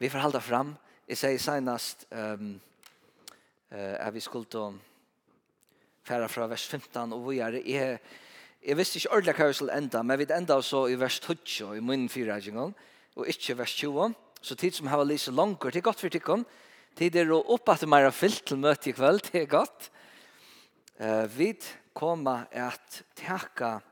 vi 0.00 0.08
får 0.08 0.22
halda 0.24 0.40
fram. 0.40 0.70
Jeg 1.04 1.18
sier 1.20 1.40
senast 1.42 2.06
um, 2.08 2.54
uh, 3.68 3.96
at 4.00 4.14
vi 4.14 4.22
skulle 4.24 4.70
færa 6.08 6.28
fra 6.32 6.46
vers 6.48 6.64
15 6.64 7.12
og 7.12 7.26
vi 7.26 7.42
er, 7.44 7.58
jeg, 7.60 7.98
jeg 8.64 8.78
visste 8.78 8.96
ikke 8.96 9.12
ordentlig 9.12 9.34
hva 9.36 9.50
vi 9.50 9.58
skulle 9.58 9.76
enda, 9.76 10.02
men 10.02 10.18
vi 10.22 10.28
enda 10.32 10.56
så 10.64 10.86
i 10.88 10.96
vers 10.96 11.20
20 11.20 11.76
i 11.76 11.84
munnen 11.84 12.08
fyra 12.08 12.38
en 12.40 12.58
gang, 12.62 12.74
og 13.16 13.28
ikke 13.28 13.58
vers 13.58 13.76
20. 13.76 14.16
Så 14.40 14.56
tid 14.56 14.78
som 14.78 14.88
har 14.88 15.04
lyst 15.04 15.28
langt, 15.36 15.68
det 15.68 15.82
er 15.82 15.88
godt 15.90 16.00
for 16.00 16.08
tikkene. 16.08 16.48
Tid 16.96 17.20
er 17.20 17.36
å 17.36 17.42
opp 17.52 17.68
at 17.68 17.84
mer 17.84 18.08
fyllt 18.10 18.46
til 18.48 18.58
møte 18.58 18.88
i 18.88 18.96
kveld, 18.96 19.20
det 19.28 19.44
er 19.44 19.52
godt. 19.52 19.92
Uh, 20.96 21.28
vi 21.28 21.52
kommer 21.92 22.48
at 22.56 23.02
teka 23.20 23.82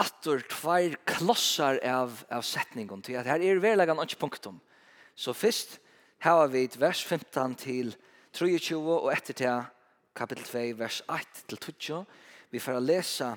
atter 0.00 0.40
tvær 0.48 0.96
klossar 1.04 1.84
av, 1.84 2.16
av 2.32 2.40
setningen, 2.40 3.04
til 3.04 3.20
at 3.20 3.28
her 3.28 3.44
er 3.44 3.60
verleggen 3.60 4.00
ikke 4.00 4.24
punktum. 4.24 4.62
Så 5.14 5.32
først 5.32 5.78
har 6.18 6.46
vi 6.46 6.68
vers 6.78 7.04
15 7.04 7.54
til 7.54 7.96
23 8.32 8.78
og 8.78 9.12
etter 9.12 9.34
til 9.34 9.64
kapittel 10.16 10.44
2 10.44 10.78
vers 10.78 11.02
1 11.10 11.44
til 11.48 11.58
20. 11.58 12.04
Vi 12.50 12.58
får 12.58 12.80
lese 12.80 13.34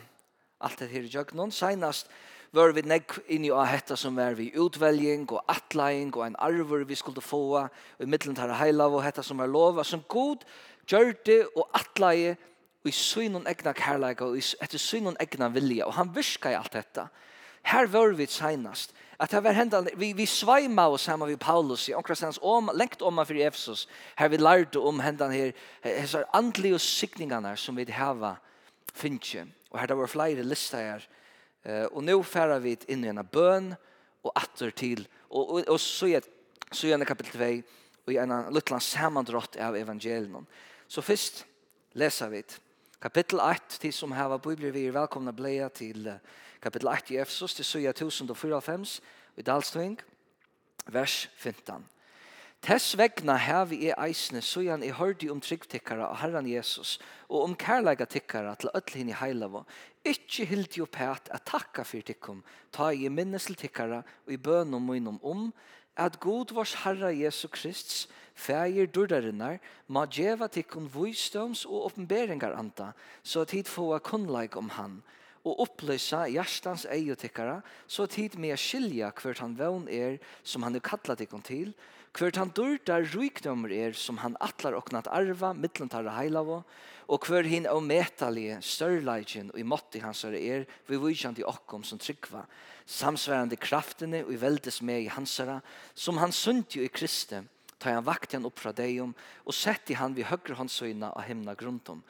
alt 0.61 0.79
det 0.79 0.89
her 0.89 1.01
i 1.01 1.11
jøgnen. 1.11 1.51
Senast 1.51 2.07
var 2.55 2.71
vi 2.71 2.85
negg 2.87 3.11
i 3.27 3.39
å 3.51 3.63
hetta 3.67 3.97
som 3.99 4.15
var 4.15 4.37
vi 4.37 4.51
utveljing 4.55 5.25
og 5.27 5.43
atleing 5.51 6.13
og 6.15 6.23
en 6.27 6.37
arver 6.39 6.85
vi 6.87 6.95
skulle 6.95 7.23
få 7.23 7.41
og 7.59 8.03
i 8.03 8.07
middelen 8.07 8.37
tar 8.37 8.53
heilav 8.61 8.95
og 8.95 9.03
hetta 9.03 9.23
som 9.23 9.41
var 9.43 9.51
lova 9.51 9.83
som 9.83 10.05
god 10.07 10.45
gjørte 10.87 11.41
og 11.55 11.67
atleie 11.75 12.37
og 12.85 12.91
i 12.91 12.93
synon 12.95 13.47
egna 13.49 13.73
kærleika 13.75 14.27
og 14.29 14.37
etter 14.39 14.79
synon 14.79 15.17
egna 15.19 15.49
vilja 15.51 15.89
og 15.89 15.97
han 15.97 16.13
virka 16.15 16.53
i 16.53 16.57
alt 16.57 16.77
detta. 16.77 17.09
Her 17.65 17.87
var 17.87 18.13
vi 18.13 18.27
senast. 18.29 18.93
At 19.19 19.31
det 19.31 19.43
var 19.43 19.55
hendan, 19.55 19.87
vi, 19.95 20.11
vi 20.13 20.25
sveima 20.27 20.87
oss 20.91 21.07
hemma 21.07 21.25
vid 21.25 21.39
Paulus 21.39 21.87
i 21.89 21.93
omkrastens 21.95 22.39
om, 22.41 22.69
lengt 22.75 23.01
om 23.01 23.15
man 23.15 23.25
för 23.25 23.35
Efesus. 23.35 23.87
Her 24.15 24.29
vi 24.29 24.37
lærte 24.37 24.79
om 24.79 24.99
hendan 24.99 25.31
her, 25.31 25.53
hessar 25.81 26.25
andlige 26.33 26.79
sikningarna 26.79 27.55
som 27.55 27.75
vi 27.75 27.91
hava 27.91 28.35
finnje. 28.93 29.47
Og 29.71 29.79
her 29.79 29.87
det 29.87 29.97
var 29.97 30.11
flere 30.11 30.43
listar 30.43 30.83
her. 30.83 31.07
Uh, 31.65 31.87
og 31.95 32.03
nå 32.03 32.19
færa 32.21 32.59
vi 32.61 32.75
inn 32.87 33.05
i 33.05 33.09
en 33.09 33.23
bøn 33.25 33.73
og 34.23 34.31
atter 34.35 34.69
til. 34.69 35.07
Og, 35.29 35.49
og, 35.49 35.63
og 35.67 35.79
så 35.79 36.11
er 36.19 36.27
så 36.71 36.91
gjerne 36.91 37.07
kapitel 37.07 37.39
2 37.39 37.49
og 38.05 38.13
i 38.13 38.19
en 38.21 38.33
luttland 38.53 38.83
samandrott 38.83 39.55
av 39.57 39.77
evangelien. 39.77 40.45
Så 40.87 41.01
først 41.01 41.45
leser 41.97 42.29
vi 42.29 42.43
kapitel 43.01 43.39
8 43.41 43.79
til 43.81 43.93
som 43.93 44.13
hava 44.13 44.37
bibler 44.37 44.75
vi 44.75 44.85
er 44.85 44.99
velkomna 44.99 45.33
bleia 45.33 45.71
til 45.73 46.11
uh, 46.11 46.19
kapitel 46.65 46.87
8 46.89 47.13
i 47.13 47.17
Efesus 47.21 47.53
til 47.53 47.65
søya 47.65 47.91
1094 47.93 49.01
i 49.37 49.43
Dalstving, 49.45 49.99
vers 50.89 51.29
15. 51.37 51.83
Tess 52.65 52.95
vegna 52.97 53.35
her 53.37 53.67
vi 53.69 53.77
er 53.85 53.99
eisne, 54.01 54.41
så 54.41 54.63
i 54.65 54.89
hørdi 54.89 55.29
om 55.29 55.41
tryggtikkara 55.41 56.07
og 56.09 56.17
Herran 56.17 56.47
Jesus, 56.49 56.97
og 57.29 57.43
om 57.43 57.53
kærlega 57.55 58.05
tikkara 58.09 58.55
til 58.55 58.73
öll 58.73 58.95
hinn 58.97 59.11
i 59.13 59.17
heilavo, 59.19 59.61
ikkje 60.01 60.45
hildi 60.49 60.81
jo 60.81 60.87
pæt 60.89 61.29
at 61.29 61.45
takka 61.45 61.85
fyr 61.85 62.01
tikkum, 62.01 62.41
ta 62.71 62.89
i 62.89 63.09
minnes 63.13 63.45
til 63.45 63.55
tikkara 63.55 64.01
og 64.25 64.33
i 64.33 64.37
bønum 64.37 64.89
munum 64.89 65.19
om, 65.21 65.51
at 65.95 66.19
god 66.19 66.55
vars 66.55 66.73
Herra 66.81 67.13
Jesu 67.13 67.47
Krists 67.47 68.07
fægir 68.33 68.89
durdarinnar, 68.89 69.59
ma 69.87 70.07
djeva 70.09 70.47
tikkun 70.47 70.89
vujstøms 70.89 71.65
og 71.65 71.91
oppenberingar 71.91 72.57
anta, 72.57 72.95
så 73.23 73.45
at 73.45 73.51
hit 73.51 73.69
få 73.69 73.99
kunnleik 73.99 74.57
om 74.57 74.69
han, 74.69 75.03
og 75.45 75.59
opplysa 75.61 76.25
hjärstans 76.31 76.87
eiotikkara, 76.89 77.59
så 77.87 78.07
tid 78.09 78.39
med 78.41 78.55
å 78.55 78.59
skilja 78.59 79.11
hvert 79.13 79.43
han 79.43 79.53
vøn 79.59 79.85
er 79.93 80.17
som 80.43 80.65
han 80.65 80.75
er 80.75 80.83
kallat 80.85 81.21
ikon 81.21 81.45
til, 81.45 81.75
hvert 82.15 82.39
han 82.39 82.53
dyrtar 82.55 83.05
rykdommer 83.13 83.71
er 83.75 83.95
som 83.99 84.17
han 84.23 84.37
atlar 84.43 84.77
oknat 84.77 85.09
arva, 85.11 85.53
mittlentarra 85.53 86.15
heilavo, 86.17 86.63
og 87.05 87.27
hver 87.29 87.45
hin 87.45 87.67
og 87.69 87.83
metalige 87.85 88.57
størleidjen 88.65 89.51
og 89.53 89.59
i 89.61 89.65
måtti 89.67 90.01
hans 90.01 90.23
er 90.25 90.65
vi 90.87 90.97
vujkjandi 90.97 91.45
okkom 91.45 91.83
som 91.85 91.99
tryggva, 92.01 92.45
samsværande 92.85 93.59
kraftene 93.61 94.23
og 94.25 94.31
i 94.33 94.39
veldes 94.41 94.81
med 94.81 95.03
i 95.03 95.11
hansara, 95.13 95.59
som 95.93 96.17
han 96.17 96.33
sunt 96.33 96.77
jo 96.77 96.85
i 96.85 96.89
Kristi, 96.89 97.43
tar 97.77 97.99
han 97.99 98.07
vakten 98.07 98.47
opp 98.47 98.57
fra 98.57 98.73
deium 98.73 99.13
og 99.43 99.53
setti 99.53 99.97
han 99.99 100.15
vid 100.17 100.31
høgre 100.31 100.57
håndsøyna 100.57 101.11
av 101.13 101.27
himna 101.27 101.53
grundom, 101.59 102.01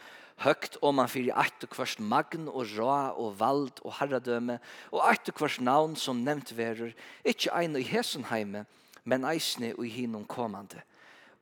høgt 0.43 0.75
om 0.83 0.99
han 0.99 1.09
fyrir 1.11 1.35
eit 1.39 1.63
og 1.63 1.71
kvart 1.75 2.01
magn 2.03 2.49
og 2.51 2.73
rå 2.75 2.95
og 3.15 3.37
vald 3.39 3.79
og 3.85 3.95
herradøme 3.99 4.57
og 4.91 5.03
eit 5.07 5.31
og 5.31 5.37
kvart 5.39 5.61
navn 5.63 5.95
som 5.99 6.23
nevnt 6.25 6.51
verur, 6.57 6.91
ikkje 7.23 7.53
ein 7.55 7.77
i 7.79 7.85
hesenheime, 7.87 8.65
men 9.05 9.27
eisne 9.29 9.71
og 9.77 9.85
i 9.87 9.93
hinom 9.93 10.25
komande. 10.27 10.81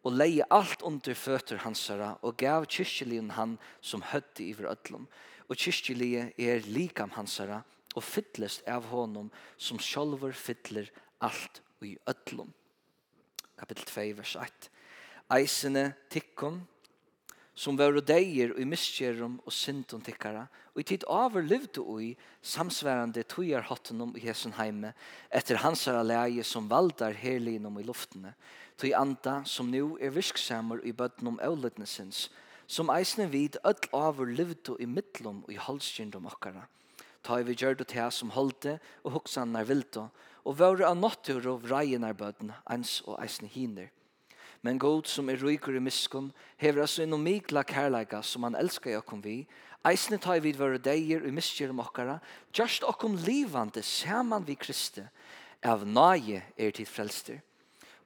Og 0.04 0.14
leie 0.20 0.46
alt 0.52 0.84
under 0.84 1.16
føtter 1.16 1.62
hansara 1.64 2.18
og 2.22 2.36
gav 2.38 2.68
kyrkjelien 2.68 3.32
han 3.38 3.56
som 3.82 4.04
høtti 4.04 4.50
iver 4.52 4.68
öllum. 4.74 5.08
Og 5.48 5.56
kyrkjelien 5.56 6.34
er 6.38 6.68
likam 6.68 7.14
hansara 7.16 7.62
og 7.96 8.04
fyllest 8.04 8.68
av 8.68 8.90
honom 8.92 9.32
som 9.58 9.80
sjolver 9.80 10.36
fyller 10.36 10.92
alt 11.24 11.62
i 11.82 11.96
öllum. 12.10 12.52
Kapitel 13.58 13.88
2, 13.88 14.06
vers 14.20 14.36
1. 14.36 14.70
Eisene 15.32 15.94
tikkum 16.12 16.62
som 17.56 17.78
var 17.78 18.00
deier 18.02 18.54
i 18.58 18.66
miskjerum 18.66 19.38
og 19.46 19.54
syndon 19.54 20.02
tikkara, 20.02 20.48
og 20.74 20.82
i 20.82 20.86
tid 20.90 21.06
over 21.06 21.46
livde 21.46 21.82
ui 21.82 22.16
samsværande 22.42 23.24
tujar 23.30 23.68
hottenum 23.70 24.16
i 24.18 24.24
hesson 24.26 24.56
heime, 24.58 24.94
etter 25.30 25.62
hansara 25.62 26.02
leie 26.04 26.44
som 26.44 26.70
valdar 26.70 27.14
herlinum 27.14 27.78
i 27.78 27.86
luftene, 27.86 28.34
tui 28.78 28.94
anda 28.98 29.44
som 29.46 29.70
nu 29.70 30.00
er 30.02 30.16
virksamur 30.16 30.82
i 30.84 30.96
bøttenom 30.98 31.38
eulednesins, 31.46 32.30
som 32.66 32.90
eisne 32.90 33.28
vid 33.30 33.60
öll 33.64 33.90
over 33.94 34.26
livde 34.26 34.80
i 34.80 34.90
mittlum 34.90 35.44
og 35.46 35.54
i 35.54 35.62
halskjendom 35.62 36.26
okkara. 36.26 36.66
Ta 37.24 37.38
vi 37.46 37.56
gjør 37.56 37.78
det 37.80 37.92
til 37.94 38.10
som 38.12 38.34
holde 38.34 38.80
og 39.04 39.20
hoksanar 39.20 39.68
vildo, 39.70 40.10
og 40.44 40.58
våre 40.60 40.90
av 40.90 40.98
nattur 40.98 41.46
og 41.54 41.68
vreienar 41.68 42.18
bøtten, 42.18 42.52
ens 42.72 43.02
og 43.06 43.20
eisne 43.22 43.48
hiner. 43.48 43.92
Men 44.64 44.80
god 44.80 45.10
som 45.12 45.28
er 45.28 45.42
ryker 45.44 45.76
i 45.76 45.82
miskunn, 45.84 46.30
hever 46.56 46.86
altså 46.86 47.04
innom 47.04 47.24
mikla 47.24 47.66
kærleika 47.68 48.22
som 48.24 48.46
han 48.48 48.56
elskar 48.56 48.94
i 48.94 49.00
okkom 49.00 49.20
vi, 49.24 49.42
eisne 49.84 50.16
tar 50.24 50.40
vi 50.40 50.54
våre 50.56 50.80
deier 50.80 51.26
miskjer 51.36 51.74
om 51.74 51.82
okkara, 51.84 52.22
just 52.56 52.86
okkom 52.88 53.18
livande 53.26 53.84
saman 53.84 54.46
vi 54.48 54.56
Kristi, 54.56 55.04
av 55.64 55.84
nage 55.88 56.40
er 56.56 56.72
tid 56.76 56.88
frelster. 56.88 57.42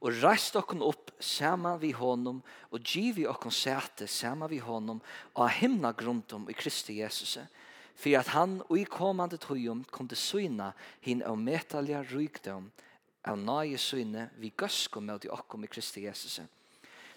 Og 0.01 0.17
reist 0.21 0.57
okkom 0.57 0.81
opp 0.85 1.13
saman 1.21 1.77
vi 1.81 1.91
honom, 1.93 2.41
og 2.73 2.81
giv 2.81 3.17
vi 3.17 3.29
okkom 3.29 3.53
sete 3.53 4.09
saman 4.09 4.49
vi 4.49 4.57
honom, 4.61 5.01
og 5.37 5.53
himna 5.59 5.93
grunntum 5.97 6.49
i 6.49 6.57
Kristi 6.57 6.99
Jesuset, 7.03 7.45
for 7.97 8.17
at 8.17 8.33
han 8.33 8.59
og 8.67 8.77
i 8.77 8.85
kommande 8.85 9.37
tøyum 9.41 9.85
kom 9.93 10.09
til 10.09 10.21
syna 10.21 10.71
hin 11.05 11.21
av 11.25 11.37
metalja 11.37 12.03
rykdom, 12.05 12.69
av 13.27 13.37
nage 13.39 13.77
syne 13.81 14.29
vi 14.39 14.53
gøskum 14.57 15.05
med 15.07 15.25
i 15.25 15.31
okkom 15.33 15.65
i 15.65 15.69
Kristi 15.71 16.05
Jesus. 16.05 16.39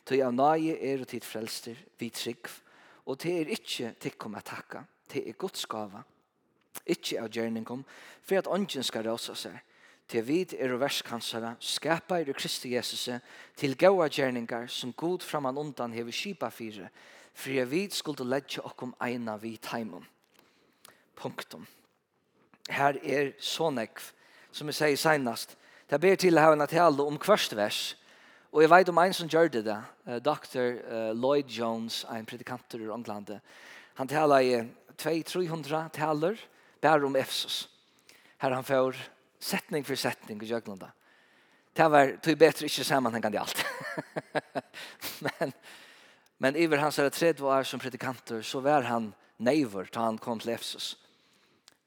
Tøy 0.04 0.20
av 0.24 0.34
nage 0.34 0.74
er 0.74 1.02
og 1.04 1.08
tid 1.10 1.24
frelster, 1.26 1.78
vi 1.98 2.10
trygg, 2.10 2.48
og 3.06 3.18
det 3.22 3.34
er 3.40 3.52
ikkje 3.54 3.94
tikkom 4.00 4.36
at 4.38 4.48
takka, 4.50 4.84
det 5.12 5.24
er 5.28 5.38
Guds 5.38 5.66
gava, 5.70 6.02
ikkje 6.86 7.20
av 7.22 7.30
gjerningom, 7.34 7.84
for 8.22 8.40
at 8.40 8.50
ånden 8.50 8.86
skal 8.86 9.06
råsa 9.06 9.36
seg, 9.38 9.58
til 10.10 10.24
vid 10.26 10.56
er 10.58 10.74
og 10.74 10.80
verskansara, 10.82 11.52
skapa 11.62 12.18
er 12.18 12.32
Kristi 12.34 12.74
Jesus, 12.74 13.06
til 13.56 13.76
gaua 13.78 14.08
gjerningar 14.10 14.66
som 14.72 14.92
god 14.92 15.22
framan 15.22 15.58
undan 15.58 15.94
hever 15.94 16.14
kipa 16.14 16.50
fire, 16.50 16.88
for 17.34 17.54
jeg 17.54 17.70
vid 17.70 17.94
skulle 17.94 18.26
ledja 18.26 18.64
okkom 18.66 18.96
eina 19.00 19.36
vi 19.38 19.54
taimum. 19.62 20.02
Punktum. 21.14 21.66
Her 22.68 22.98
er 23.02 23.32
så 23.38 23.70
nekv, 23.70 24.02
som 24.52 24.66
jeg 24.70 24.78
sier 24.80 24.98
senast, 24.98 25.54
Det 25.90 25.98
ber 25.98 26.14
til 26.22 26.38
å 26.38 26.42
ha 26.44 26.50
en 26.54 26.62
tale 26.70 27.02
om 27.02 27.16
kvørst 27.18 27.56
vers. 27.58 27.78
Og 28.54 28.62
jeg 28.62 28.70
vet 28.70 28.90
om 28.92 28.98
en 29.02 29.14
som 29.14 29.30
gjør 29.30 29.48
det 29.50 29.62
da, 29.66 29.80
Dr. 30.22 30.76
Lloyd 31.18 31.48
Jones, 31.50 32.04
en 32.06 32.26
predikanter 32.26 32.84
i 32.84 32.90
England. 32.94 33.32
Han 33.98 34.10
taler 34.10 34.46
i 34.46 34.52
200-300 35.02 35.88
taler, 35.96 36.38
bare 36.80 37.06
om 37.06 37.16
Efsos. 37.18 37.64
Her 38.38 38.54
han 38.54 38.66
får 38.66 39.00
setning 39.42 39.86
for 39.86 39.98
setning 39.98 40.38
i 40.44 40.50
Jøglanda. 40.52 40.92
Det 41.74 41.88
var 41.90 42.12
tog 42.22 42.38
bedre 42.38 42.68
ikke 42.68 42.86
sammenhengende 42.86 43.40
alt. 43.42 43.64
men, 45.26 45.54
men 46.38 46.58
iver 46.58 46.84
hans 46.84 47.00
er 47.02 47.10
tredje 47.10 47.42
år 47.42 47.66
som 47.66 47.82
predikanter, 47.82 48.44
så 48.46 48.62
var 48.62 48.86
han 48.86 49.10
neiver 49.42 49.90
til 49.90 50.06
han 50.06 50.22
kom 50.22 50.38
til 50.38 50.54
Efsos. 50.54 50.92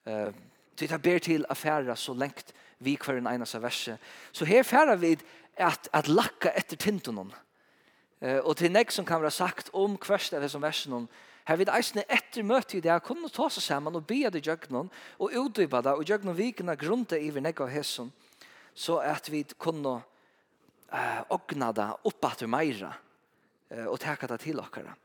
Uh, 0.04 0.36
det 0.80 0.92
ber 1.00 1.24
til 1.24 1.48
affæra 1.48 1.96
så 1.96 2.16
lengt 2.18 2.52
vi 2.84 2.96
kvar 3.00 3.18
en 3.20 3.28
einast 3.28 3.60
verse. 3.62 3.98
Så 4.32 4.46
her 4.46 4.64
færa 4.64 4.96
vi 5.00 5.16
at, 5.58 5.90
at 5.94 6.08
lakka 6.08 6.54
etter 6.58 6.78
tintunon. 6.78 7.34
Uh, 8.24 8.40
og 8.44 8.58
til 8.58 8.72
nek 8.72 8.92
som 8.92 9.06
kan 9.06 9.22
være 9.22 9.36
sagt 9.36 9.70
om 9.74 9.98
kvørst 9.98 10.34
av 10.34 10.48
som 10.48 10.64
versen 10.64 11.08
her 11.48 11.60
vid 11.60 11.72
eisne 11.74 12.06
etter 12.08 12.46
møte 12.48 12.78
i 12.78 12.84
det, 12.84 12.96
kunne 13.04 13.32
ta 13.32 13.50
seg 13.52 13.66
sammen 13.66 13.98
og 14.00 14.06
bia 14.08 14.32
det 14.32 14.46
jøgnon, 14.48 14.90
og 15.20 15.36
utdypa 15.44 15.82
det, 15.84 15.96
og 15.98 16.08
jøgnon 16.08 16.38
vikene 16.38 16.78
grunte 16.80 17.20
i 17.20 17.32
nek 17.36 17.60
av 17.60 17.72
hesson, 17.74 18.12
så 18.74 19.02
at 19.04 19.28
vi 19.32 19.44
kunne 19.60 19.98
uh, 20.00 21.22
ogna 21.36 21.72
det 21.76 21.90
opp 22.08 22.30
at 22.30 22.46
meira, 22.48 22.94
uh, 23.74 23.88
og 23.92 24.00
teka 24.00 24.30
det 24.32 24.40
til 24.46 24.62
okkara. 24.64 24.96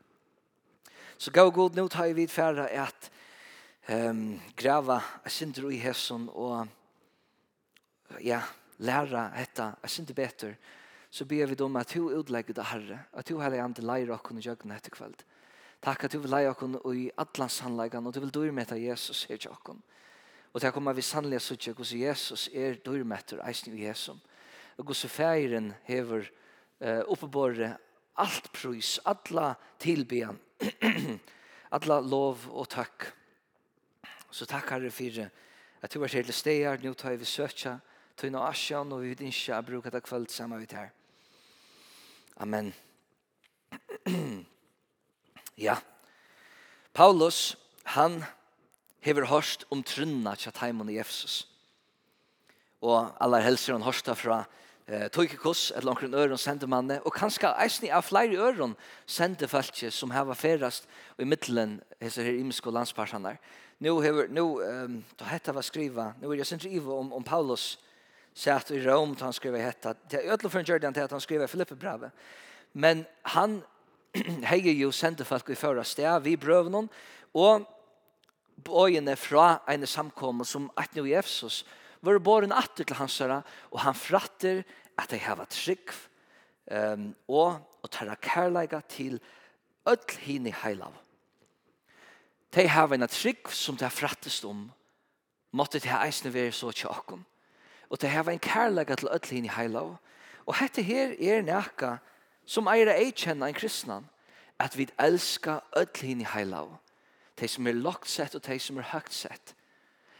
Så 1.19 1.31
gav 1.35 1.51
god 1.51 1.75
nå 1.75 1.89
tar 1.91 2.13
vi 2.15 2.29
færa 2.31 2.69
at 2.71 3.09
um, 3.91 4.39
grava 4.55 5.01
sindur 5.27 5.73
i 5.75 5.81
hesson, 5.83 6.29
og 6.31 6.69
ja, 8.19 8.41
lära 8.77 9.31
detta, 9.37 9.75
jag 9.81 9.89
syns 9.89 9.99
inte 9.99 10.13
bättre, 10.13 10.55
så 11.09 11.25
ber 11.25 11.45
vi 11.45 11.55
dem 11.55 11.75
at 11.75 11.93
du 11.93 12.11
utlegger 12.11 12.53
det 12.53 12.63
herre, 12.63 12.99
att 13.11 13.25
du 13.25 13.39
heller 13.39 13.65
inte 13.65 13.81
leir 13.81 14.11
oss 14.11 14.21
och 14.21 14.41
jögna 14.41 14.75
etter 14.75 14.91
kväll. 14.91 15.15
Takk 15.79 16.03
at 16.03 16.11
du 16.11 16.19
vil 16.19 16.31
leir 16.31 16.49
oss 16.49 16.95
i 16.95 17.11
alla 17.15 17.49
sannläggan 17.49 18.07
och 18.07 18.13
du 18.13 18.19
vill 18.19 18.31
dyrmeta 18.31 18.77
Jesus 18.77 19.25
her 19.29 19.37
til 19.37 19.51
oss. 19.51 19.77
Och 20.51 20.61
til 20.61 20.71
kommer 20.71 20.93
vi 20.93 21.01
sannliga 21.01 21.39
suttje 21.39 21.73
hos 21.73 21.91
Jesus 21.91 22.49
är 22.53 22.73
dyrmetter, 22.85 23.37
eisning 23.47 23.79
i 23.79 23.83
Jesus. 23.83 24.17
Och 24.77 24.85
hos 24.85 25.05
feiren 25.05 25.73
hever 25.83 26.31
uh, 26.81 27.01
oppebore 27.07 27.77
allt 28.13 28.51
prys, 28.51 28.99
alla 29.05 29.55
tilbyan, 29.77 30.39
alla 31.69 31.99
lov 31.99 32.49
och 32.49 32.69
tack. 32.69 33.03
Så 34.29 34.45
takk 34.45 34.69
herre 34.69 34.91
för 34.91 35.29
att 35.81 35.91
du 35.91 36.03
är 36.03 36.07
till 36.07 36.33
stegar, 36.33 36.79
nu 36.81 36.93
tar 36.93 37.11
vi 37.11 37.25
sötja, 37.25 37.79
tøyna 38.19 38.43
asjan, 38.49 38.91
og 38.91 39.03
vi 39.03 39.13
vil 39.13 39.29
ikke 39.31 39.61
bruke 39.67 39.91
det 39.93 40.03
kveld 40.03 40.27
sammen 40.33 40.59
vidt 40.59 40.75
her. 40.75 40.91
Amen. 42.39 42.73
ja. 45.67 45.77
Paulus, 46.93 47.57
han 47.83 48.23
hever 48.99 49.27
hørst 49.27 49.65
om 49.71 49.83
trunna 49.83 50.35
til 50.35 50.55
taimon 50.55 50.91
i 50.91 50.99
Efsus. 50.99 51.45
Og 52.81 53.11
allar 53.19 53.43
helser 53.43 53.75
han 53.75 53.83
hørsta 53.83 54.15
fra 54.15 54.43
eh, 54.87 55.07
Toikikos, 55.11 55.71
et 55.75 55.83
langt 55.83 56.03
rundt 56.03 56.15
øren 56.15 56.39
sendte 56.39 56.67
manne, 56.67 57.01
og 57.03 57.15
kanskje 57.15 57.51
eisni 57.59 57.91
av 57.91 58.07
flere 58.07 58.39
øren 58.39 58.75
sendte 59.05 59.47
falskje 59.51 59.91
som 59.91 60.11
heva 60.15 60.35
ferast 60.35 60.87
i 61.19 61.27
middelen 61.27 61.79
hese 61.99 62.23
her 62.23 62.39
imiske 62.39 62.71
landsparsanar. 62.71 63.39
Nå 63.79 63.99
hever, 64.03 64.27
nå, 64.31 64.45
um, 64.59 64.97
da 65.19 65.27
hetta 65.27 65.55
var 65.55 65.63
skriva, 65.63 66.13
nå 66.19 66.31
er 66.31 66.41
jeg 66.41 66.51
sindri 66.51 66.73
iva 66.75 66.95
om, 66.99 67.13
om 67.15 67.23
Paulus' 67.23 67.77
satt 68.39 68.71
i 68.71 68.79
Rom 68.79 69.15
han 69.19 69.33
skrev 69.33 69.55
hetta. 69.55 69.95
Jag 70.09 70.39
tror 70.39 70.49
för 70.49 70.59
en 70.59 70.65
Jordan 70.65 71.03
att 71.03 71.11
han 71.11 71.21
skrev 71.21 71.47
Filippe 71.47 71.75
brave. 71.75 72.11
Men 72.71 73.05
han 73.21 73.63
hejer 74.43 74.73
ju 74.73 74.91
sent 74.91 75.27
folk 75.27 75.49
i 75.49 75.55
förra 75.55 75.83
steg 75.83 76.21
vi 76.21 76.37
bröv 76.37 76.69
någon 76.69 76.89
och 77.31 77.61
bojene 78.55 79.15
fra 79.15 79.59
en 79.67 79.87
samkommer 79.87 80.43
som 80.43 80.71
att 80.75 80.95
nu 80.95 81.09
Jesus 81.09 81.65
var 81.99 82.19
born 82.19 82.51
atter 82.51 82.83
til 82.83 82.95
hans 82.95 83.11
søra, 83.11 83.41
og 83.71 83.79
han 83.79 83.95
fratter 83.95 84.63
at 84.97 85.11
de 85.11 85.19
hava 85.19 85.45
trygg 85.45 85.91
um, 86.71 87.09
og 87.27 87.59
og 87.83 87.91
tæra 87.91 88.15
kærleika 88.15 88.79
til 88.89 89.19
öll 89.87 90.19
hini 90.19 90.51
heilav. 90.63 90.93
De 92.55 92.67
hava 92.67 92.95
en 92.95 93.07
trygg 93.07 93.51
som 93.51 93.77
de 93.77 93.89
frattest 93.89 94.45
om, 94.45 94.71
måtte 95.51 95.79
de 95.79 95.91
eisne 95.91 96.33
være 96.33 96.51
så 96.51 96.71
tjakom 96.71 97.25
og 97.89 97.99
til 97.99 98.09
hava 98.09 98.31
en 98.31 98.39
kærleika 98.39 98.95
til 98.95 99.09
öll 99.09 99.29
hin 99.29 99.45
í 99.45 99.55
heilav. 99.55 99.95
Og 100.45 100.55
hette 100.55 100.81
her 100.81 101.15
er 101.19 101.41
nekka 101.41 101.97
som 102.45 102.67
eira 102.67 102.95
ei 102.97 103.11
kjenna 103.11 103.49
en 103.49 103.57
kristnan, 103.57 104.05
at 104.59 104.77
vi 104.77 104.87
elska 104.99 105.59
öll 105.77 106.01
hin 106.01 106.21
í 106.21 106.27
heilav, 106.33 106.77
de 107.39 107.47
som 107.47 107.67
er 107.67 107.77
lagt 107.77 108.09
sett 108.09 108.35
og 108.35 108.45
de 108.45 108.59
som 108.59 108.77
er 108.77 108.89
høgt 108.93 109.13
sett. 109.13 109.55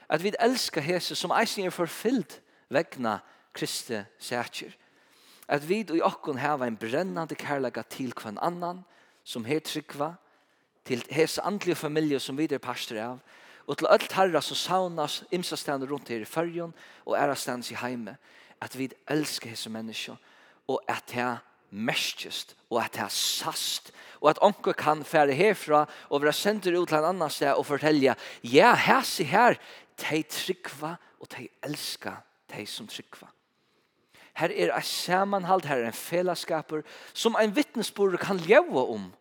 At 0.09 0.23
vi 0.23 0.33
elska 0.39 0.81
hese 0.81 1.15
som 1.15 1.31
eisen 1.31 1.65
er 1.65 1.73
forfyllt 1.73 2.39
vegna 2.69 3.19
kriste 3.53 4.05
sætjer. 4.19 4.71
At 5.47 5.69
vi 5.69 5.85
og 5.89 6.01
okkon 6.05 6.37
hava 6.37 6.67
en 6.67 6.77
brennande 6.77 7.35
kærleika 7.35 7.81
til 7.89 8.13
kvann 8.13 8.37
annan, 8.41 8.85
som 9.23 9.45
her 9.45 9.59
tryggva 9.59 10.13
til 10.85 11.03
hese 11.09 11.41
andlige 11.41 11.75
familie 11.75 12.19
som 12.19 12.37
vi 12.37 12.47
er 12.51 12.57
pastor 12.57 12.97
av, 12.97 13.19
Og 13.69 13.77
til 13.77 13.89
alt 13.89 14.13
herra 14.17 14.41
som 14.41 14.57
saunas 14.57 15.21
imsa 15.31 15.57
stande 15.59 15.85
rundt 15.89 16.09
her 16.09 16.23
i 16.23 16.27
fyrjon 16.27 16.73
og 17.05 17.17
æra 17.17 17.35
stands 17.37 17.69
i 17.71 17.77
heime 17.77 18.15
at 18.59 18.73
vi 18.75 18.89
elsker 19.07 19.53
hese 19.53 19.69
menneskje 19.69 20.15
og 20.69 20.81
at 20.89 21.05
det 21.13 21.27
mestjest 21.69 22.55
og 22.69 22.81
at 22.81 22.95
det 22.95 23.03
er 23.05 23.13
sast 23.13 23.91
og 24.19 24.31
at 24.31 24.41
onker 24.41 24.73
kan 24.73 25.03
fære 25.05 25.37
herfra 25.37 25.83
og 26.09 26.23
være 26.23 26.33
sender 26.33 26.79
ut 26.79 26.89
til 26.89 26.97
en 26.97 27.11
annan 27.11 27.29
sted 27.29 27.53
og 27.53 27.67
fortelle 27.69 28.15
ja, 28.43 28.73
her 28.75 29.05
si 29.05 29.23
her 29.23 29.59
de 30.01 30.23
trykva 30.23 30.95
og 31.19 31.29
de 31.37 31.47
elska 31.63 32.15
de 32.49 32.65
som 32.65 32.87
tryggva. 32.87 33.27
Her 34.33 34.49
er 34.49 34.73
ein 34.73 34.83
samanhald 34.83 35.65
her 35.65 35.77
er 35.83 35.87
en 35.87 35.93
fellesskaper 35.93 36.81
som 37.13 37.35
ein 37.35 37.55
vittnesbord 37.55 38.17
kan 38.17 38.37
leva 38.37 38.87
om 38.89 39.11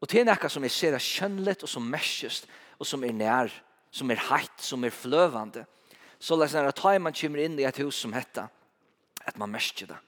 og 0.00 0.10
det 0.12 0.28
er 0.28 0.48
som 0.48 0.64
er 0.64 0.68
ser 0.68 0.98
kjønnlet 0.98 1.62
og 1.62 1.68
som 1.68 1.82
mestjest 1.82 2.46
og 2.78 2.86
som 2.86 3.04
er 3.04 3.14
nær, 3.16 3.52
som 3.90 4.10
er 4.10 4.20
heitt, 4.28 4.60
som 4.60 4.84
er 4.84 4.94
fløvande. 4.94 5.64
Så 6.18 6.36
lest 6.36 6.56
når 6.56 6.74
ta 6.76 6.96
man 6.98 7.16
kommer 7.16 7.42
inn 7.44 7.58
i 7.58 7.66
et 7.68 7.80
hus 7.80 8.00
som 8.02 8.14
hetta, 8.16 8.48
at 9.26 9.38
man 9.38 9.50
merker 9.50 9.86
det. 9.86 9.98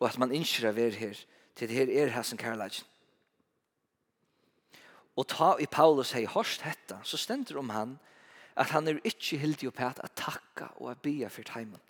Og 0.00 0.08
at 0.08 0.18
man 0.18 0.32
innskjer 0.32 0.70
av 0.70 0.78
er 0.78 0.96
her, 0.96 1.16
til 1.56 1.68
det 1.68 1.76
her 1.76 1.92
er 1.92 2.12
hessen 2.16 2.38
kærleggen. 2.38 2.84
Og 5.16 5.24
ta 5.28 5.54
i 5.60 5.66
Paulus 5.66 6.12
hei 6.12 6.26
hørst 6.28 6.66
hetta, 6.66 7.00
så 7.02 7.16
stender 7.16 7.56
om 7.56 7.70
han 7.72 7.96
at 8.56 8.72
han 8.72 8.88
er 8.88 9.00
ikke 9.04 9.38
hildig 9.40 9.70
opp 9.70 9.80
at 9.80 10.00
takka 10.16 10.68
og 10.76 10.90
at 10.90 11.00
bia 11.04 11.28
for 11.32 11.48
heimen. 11.54 11.80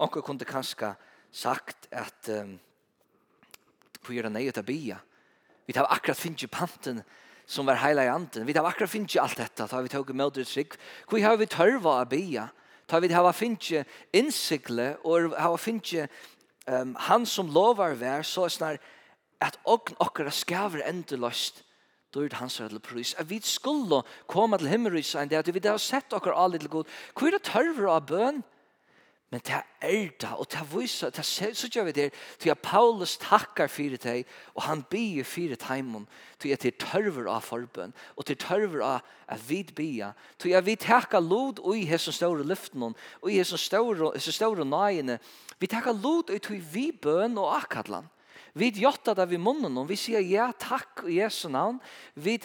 Onker 0.00 0.24
kunne 0.24 0.44
kanskje 0.44 0.94
sagt 1.32 1.88
at 1.92 2.28
um, 2.28 2.58
på 4.04 4.12
gjør 4.12 4.28
det 4.28 4.34
nøyet 4.36 4.58
av 4.60 4.66
bia. 4.68 4.98
Vi 5.66 5.72
tar 5.72 5.88
akkurat 5.88 6.20
finnes 6.20 6.50
panten 6.52 7.02
som 7.46 7.66
var 7.66 7.80
heila 7.82 8.04
i 8.04 8.08
anden. 8.08 8.46
Vi 8.46 8.52
har 8.56 8.66
akkurat 8.66 8.90
finnst 8.90 9.16
alt 9.20 9.38
dette, 9.38 9.66
da 9.68 9.80
vi 9.80 9.88
tog 9.92 10.14
med 10.14 10.26
oss 10.26 10.52
trygg. 10.54 10.76
Hvor 11.08 11.20
har 11.20 11.36
vi 11.36 11.46
tørva 11.46 12.00
å 12.00 12.08
bia? 12.08 12.48
Da 12.88 13.00
vi 13.00 13.12
har 13.12 13.32
finnst 13.32 13.72
innsikle, 14.12 14.96
og 15.04 15.36
har 15.36 15.56
finnst 15.56 15.94
um, 16.66 16.94
han 17.08 17.26
som 17.26 17.52
lovar 17.52 17.96
vær, 18.00 18.22
så 18.22 18.44
er 18.44 18.52
snar 18.52 18.80
at 19.44 19.58
åkken 19.64 19.96
okkara 20.00 20.32
skaver 20.32 20.84
endeløst, 20.88 21.62
dyrt 22.14 22.36
hans 22.38 22.60
rødle 22.60 22.80
pris. 22.80 23.14
Att 23.18 23.26
vi 23.26 23.40
skulle 23.40 24.02
komma 24.26 24.58
til 24.58 24.70
himmelrysa 24.70 25.22
enn 25.22 25.28
det, 25.28 25.40
at 25.42 25.54
vi 25.54 25.60
har 25.64 25.78
sett 25.78 26.12
okkara 26.14 26.44
alle 26.44 26.58
til 26.58 26.70
god. 26.70 26.90
Hvor 27.14 27.28
er 27.28 27.38
det 27.38 27.48
tørver 27.50 27.90
av 27.90 28.06
bøn? 28.06 28.44
Men 29.32 29.40
det 29.46 29.56
er 29.80 30.10
det, 30.20 30.30
og 30.30 30.46
det 30.52 30.62
viser, 30.70 31.10
det 31.10 31.24
ser 31.26 31.54
så 31.58 31.68
gjør 31.72 31.88
vi 31.88 31.92
det, 31.96 32.04
til 32.38 32.52
at 32.52 32.60
Paulus 32.62 33.16
takkar 33.18 33.66
fyrir 33.72 33.98
deg, 33.98 34.28
og 34.54 34.62
han 34.62 34.84
byr 34.90 35.24
fyrir 35.26 35.58
teimen, 35.58 36.04
til 36.38 36.52
at 36.54 36.62
det 36.62 36.76
tørver 36.78 37.26
av 37.32 37.42
forbøn, 37.42 37.94
og 38.14 38.28
til 38.28 38.38
tørver 38.38 38.84
av 38.84 39.00
at 39.26 39.42
vi 39.48 39.62
byr, 39.64 40.12
til 40.38 40.54
at 40.54 40.66
vi 40.66 40.76
takkar 40.78 41.24
lod 41.24 41.58
i 41.74 41.86
hessen 41.88 42.14
store 42.14 42.44
lyften, 42.46 42.92
og 42.92 43.30
i 43.30 43.40
hessen 43.40 43.58
store, 43.58 44.12
hessen 44.14 44.36
store 44.36 44.68
nøyene, 44.68 45.18
vi 45.58 45.70
takkar 45.72 45.96
lod 45.98 46.30
i 46.30 46.38
til 46.38 46.60
vi 46.60 46.90
bøn 46.92 47.34
og 47.40 47.56
akkadlan. 47.56 48.06
Vi 48.54 48.70
gjotta 48.70 49.16
det 49.18 49.26
vi 49.32 49.40
munnen, 49.40 49.80
og 49.80 49.88
vi 49.88 49.98
sier 49.98 50.22
ja, 50.22 50.52
takk 50.52 51.08
i 51.08 51.18
Jesu 51.18 51.48
navn, 51.50 51.80
vi 52.14 52.36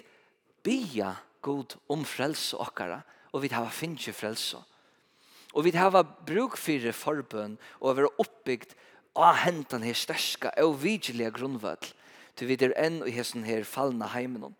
byr 0.65 1.21
god 1.45 1.77
om 1.91 2.01
frelse 2.01 2.57
okkara, 2.57 3.03
og 3.29 3.43
vi 3.45 3.53
har 3.53 3.69
finnje 3.69 4.15
frelse 4.15 4.57
okkara 4.57 4.69
Og 5.53 5.65
vi 5.65 5.73
har 5.73 6.03
bruk 6.27 6.57
for 6.57 6.91
forbøn 6.93 7.57
og 7.79 7.97
være 7.97 8.13
oppbygd 8.21 8.75
av 9.17 9.41
hentan 9.43 9.83
her 9.83 9.97
sterska 9.97 10.53
og 10.63 10.77
vidgelige 10.83 11.33
grunnvall 11.35 11.93
til 12.39 12.47
vi 12.47 12.57
er 12.63 12.75
enn 12.79 13.01
og 13.03 13.11
hesten 13.11 13.43
her 13.43 13.65
fallna 13.67 14.07
heimen. 14.13 14.53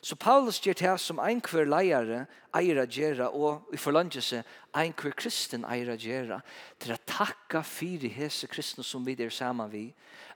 Så 0.00 0.16
Paulus 0.16 0.56
gjør 0.64 0.78
det 0.80 0.92
som 1.02 1.18
ein 1.20 1.42
kvar 1.44 1.66
leiare 1.68 2.22
eier 2.56 2.78
å 2.80 2.86
gjøre, 2.88 3.26
og 3.36 3.74
i 3.74 3.76
forlandelse 3.76 4.40
ein 4.80 4.94
kvar 4.96 5.12
kristen 5.12 5.66
eier 5.68 5.92
å 5.92 5.98
gjøre, 6.00 6.38
til 6.80 6.94
å 6.94 7.02
takka 7.04 7.60
fire 7.66 8.08
hese 8.08 8.48
kristne 8.48 8.84
som 8.86 9.04
vi 9.04 9.18
er 9.20 9.28
sammen 9.34 9.68
vi, 9.68 9.90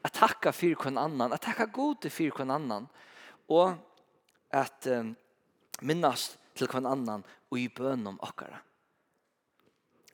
å 0.04 0.12
takka 0.12 0.52
fire 0.52 0.76
kvann 0.76 1.00
annan, 1.00 1.32
å 1.32 1.40
takka 1.40 1.70
gode 1.72 2.12
fire 2.12 2.36
kvann 2.36 2.52
annan, 2.52 2.90
og 3.48 3.80
at 4.52 4.84
um, 4.92 5.14
minnast 5.80 6.36
til 6.54 6.68
kvann 6.68 6.86
annan 6.86 7.24
og 7.48 7.58
i 7.58 7.70
bøn 7.72 8.04
om 8.12 8.20
okkara. 8.20 8.60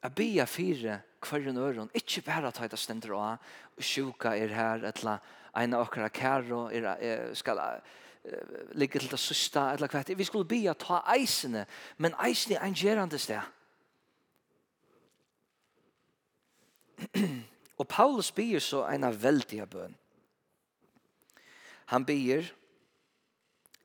Jeg 0.02 0.14
bia 0.14 0.44
fire 0.44 1.00
kvarren 1.20 1.56
øron, 1.56 1.90
ikke 1.94 2.22
bare 2.22 2.50
ta 2.52 2.66
det 2.66 2.78
stender 2.78 3.12
av, 3.12 3.36
og 3.76 3.84
sjuka 3.84 4.32
er 4.36 4.54
her, 4.54 4.84
etla 4.88 5.18
en 5.56 5.74
av 5.74 5.84
akkurat 5.84 6.12
kæro, 6.12 6.68
er, 6.72 7.34
skal 7.34 7.60
ligge 8.72 8.98
til 8.98 9.10
det 9.10 9.18
søsta, 9.18 9.72
eller 9.72 9.88
hva 9.88 10.04
Vi 10.16 10.24
skulle 10.24 10.48
bia 10.48 10.72
ta 10.72 11.02
eisene, 11.14 11.66
men 11.98 12.14
eisene 12.24 12.56
er 12.56 12.64
en 12.64 12.74
gjerande 12.74 13.18
sted. 13.18 13.40
og 17.80 17.88
Paulus 17.88 18.32
bier 18.32 18.60
så 18.60 18.86
en 18.86 19.04
av 19.04 19.22
veldige 19.22 19.66
bøn. 19.66 19.96
Han 21.86 22.04
bier 22.04 22.52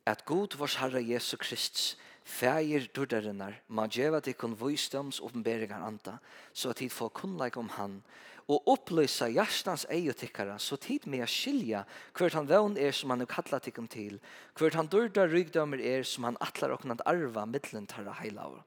at 0.05 0.25
God 0.25 0.57
vår 0.57 0.77
Herre 0.79 1.01
Jesus 1.03 1.39
Kristus 1.39 1.98
Fægir 2.25 2.88
dørdarinnar, 2.89 3.60
ma 3.70 3.86
djeva 3.86 4.20
tikkun 4.20 4.55
vysdoms 4.58 5.20
oppenberingar 5.22 5.84
anda, 5.86 6.17
så 6.53 6.72
at 6.74 6.82
tid 6.82 6.89
få 6.89 7.12
kunnleik 7.13 7.58
om 7.62 7.70
han, 7.77 8.00
og 8.46 8.67
opplysa 8.70 9.27
hjertans 9.34 9.88
eie 9.89 10.13
tikkara, 10.13 10.60
så 10.62 10.77
tid 10.77 11.08
med 11.10 11.24
a 11.25 11.27
skilja 11.29 11.82
hvert 12.17 12.36
han 12.38 12.50
vevn 12.50 12.77
er 12.77 12.94
som 12.94 13.13
han 13.13 13.25
er 13.25 13.29
kallar 13.29 13.62
tikkum 13.62 13.88
til, 13.89 14.20
hvert 14.58 14.77
han 14.77 14.89
dørda 14.89 15.25
rygdømmer 15.29 15.82
er 15.82 16.05
som 16.05 16.27
han 16.29 16.38
atlar 16.41 16.75
oknant 16.75 17.01
arva 17.10 17.46
middelen 17.50 17.88
tarra 17.89 18.13
heilaur. 18.22 18.62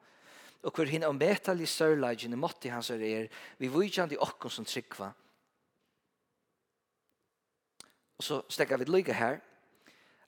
Og 0.67 0.75
hver 0.75 0.91
hin 0.91 1.07
i 1.07 1.67
sørleidjen 1.67 2.33
i 2.33 2.37
måtti 2.37 2.69
hans 2.69 2.91
er 2.91 3.03
er, 3.03 3.29
vi 3.59 3.69
vujjandi 3.69 4.19
okkon 4.19 4.51
som 4.51 4.65
tryggva. 4.65 5.13
Og 8.19 8.25
så 8.25 8.43
stekka 8.51 8.77
vi 8.77 8.85
lyga 8.85 9.13
her. 9.13 9.39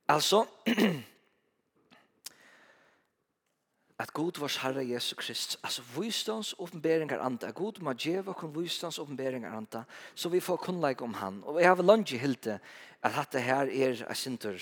Altså, 0.09 0.47
at 4.01 4.13
god 4.17 4.41
vars 4.41 4.57
Herre 4.63 4.83
Jesu 4.89 5.15
Krist, 5.15 5.59
altså 5.63 5.83
visdoms 5.97 6.55
oppenberingar 6.59 7.21
anda, 7.21 7.51
god 7.53 7.83
ma 7.85 7.93
djeva 7.93 8.33
kun 8.33 8.55
visdoms 8.55 8.99
oppenberingar 8.99 9.53
anda, 9.57 9.83
så 10.15 10.31
vi 10.33 10.41
får 10.41 10.57
kunnleik 10.57 11.03
om 11.05 11.15
han. 11.15 11.43
Og 11.45 11.61
jeg 11.61 11.69
har 11.69 11.77
vel 11.77 11.91
langt 11.91 12.11
helt 12.11 12.47
at 12.49 13.17
dette 13.17 13.43
her 13.45 13.69
er 13.69 14.05
a 14.09 14.15
sinter 14.17 14.57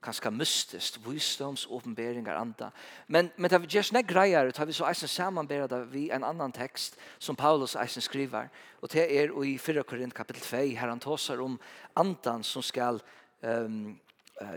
kanskje 0.00 0.30
mystisk, 0.32 0.96
visdoms 1.04 1.66
oppenberingar 1.68 2.38
anda. 2.40 2.70
Men, 3.06 3.28
men 3.36 3.50
det 3.50 3.58
er 3.58 3.66
just 3.68 3.92
nek 3.92 4.08
greier, 4.08 4.48
tar 4.50 4.64
vi 4.64 4.72
så 4.72 4.88
eisen 4.88 5.12
samanbera 5.12 5.68
det 5.68 5.82
vi 5.92 6.06
en 6.08 6.24
annan 6.24 6.52
tekst 6.56 6.96
som 7.18 7.36
Paulus 7.36 7.76
eisen 7.76 8.00
skriver, 8.00 8.48
og 8.80 8.92
det 8.92 9.04
er 9.04 9.36
i 9.44 9.58
4 9.58 9.84
Korint 9.84 10.16
kapittel 10.16 10.42
2, 10.42 10.62
her 10.80 10.88
han 10.88 11.04
tåsar 11.04 11.44
om 11.44 11.60
andan 12.00 12.42
som 12.42 12.64
skal 12.64 13.02
um, 13.44 14.00
uh, 14.40 14.56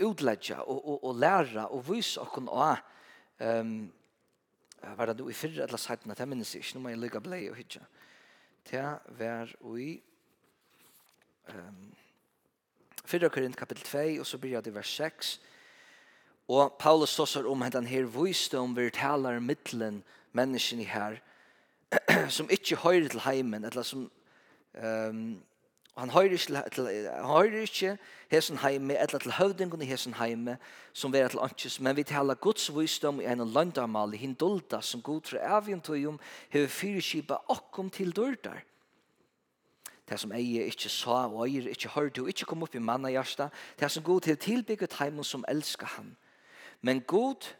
utledja 0.00 0.62
og, 0.64 0.80
og, 0.80 1.04
og 1.04 1.20
læra 1.20 1.68
og 1.68 1.84
vise 1.90 2.20
okken 2.24 2.48
og 2.48 2.80
Ehm 3.40 3.92
var 4.96 5.06
det 5.06 5.18
du 5.18 5.28
i 5.28 5.32
fyrre 5.36 5.64
eller 5.64 5.80
sætten 5.80 6.10
at 6.12 6.20
jeg 6.20 6.28
minnes 6.28 6.54
ikke, 6.54 6.74
nå 6.74 6.80
må 6.84 6.92
jeg 6.92 7.00
lykke 7.00 7.20
blei 7.24 7.48
og 7.50 7.56
hitja. 7.56 7.80
Det 8.70 8.84
var 9.18 9.52
i 9.78 9.88
um, 11.48 11.94
fyrre 13.04 13.30
korint 13.32 13.56
kapittel 13.56 13.84
2, 13.84 14.20
og 14.20 14.26
så 14.26 14.38
blir 14.38 14.60
det 14.60 14.74
vers 14.74 14.92
6. 14.96 15.40
Og 16.48 16.76
Paulus 16.78 17.10
ståsar 17.16 17.48
om 17.48 17.62
hentan 17.64 17.86
her 17.88 18.04
vysdom 18.04 18.76
vi 18.76 18.90
talar 18.90 19.40
mittlen 19.40 20.02
menneskene 20.32 20.84
her, 20.84 21.20
som 22.36 22.50
ikke 22.50 22.76
høyre 22.76 23.08
til 23.08 23.24
heimen, 23.24 23.64
eller 23.64 23.82
som 23.82 24.10
um, 24.74 25.42
han 25.96 26.10
høyrer 26.10 26.32
ikke, 26.32 26.62
til, 26.74 26.86
han 27.06 27.24
høyrer 27.24 27.60
ikke 27.60 27.96
hesen 28.30 28.58
heime, 28.58 28.96
eller 28.98 29.18
til 29.18 29.32
høvdingen 29.32 29.82
i 29.82 29.86
hesen 29.86 30.14
heime, 30.18 30.56
som 30.92 31.12
vera 31.14 31.28
til 31.30 31.42
anches, 31.42 31.78
men 31.80 31.96
vi 31.96 32.02
taler 32.02 32.34
Guds 32.34 32.66
visdom 32.74 33.20
i 33.20 33.28
en 33.30 33.44
landamal, 33.54 34.14
i 34.14 34.18
hindulda, 34.18 34.80
som 34.82 35.02
god 35.02 35.30
fra 35.30 35.42
avjentugjum, 35.58 36.18
hever 36.50 36.68
fyrirskipa 36.68 37.38
okkom 37.48 37.90
til 37.94 38.10
dørdar. 38.16 38.64
Det 40.08 40.18
som 40.20 40.34
eier 40.36 40.66
ikke 40.68 40.90
sa, 40.92 41.24
og 41.30 41.46
eier 41.46 41.70
ikke 41.70 41.92
hørte, 41.94 42.24
og 42.24 42.28
ikke 42.28 42.48
kom 42.50 42.66
opp 42.66 42.74
i 42.74 42.82
manna 42.82 43.12
hjärsta, 43.14 43.48
det 43.80 43.90
som 43.90 44.04
god 44.04 44.26
til 44.26 44.36
tilbygget 44.36 44.98
heimen 44.98 45.24
som 45.24 45.44
elskar 45.48 45.94
han. 45.96 46.16
Men 46.82 47.00
god, 47.06 47.54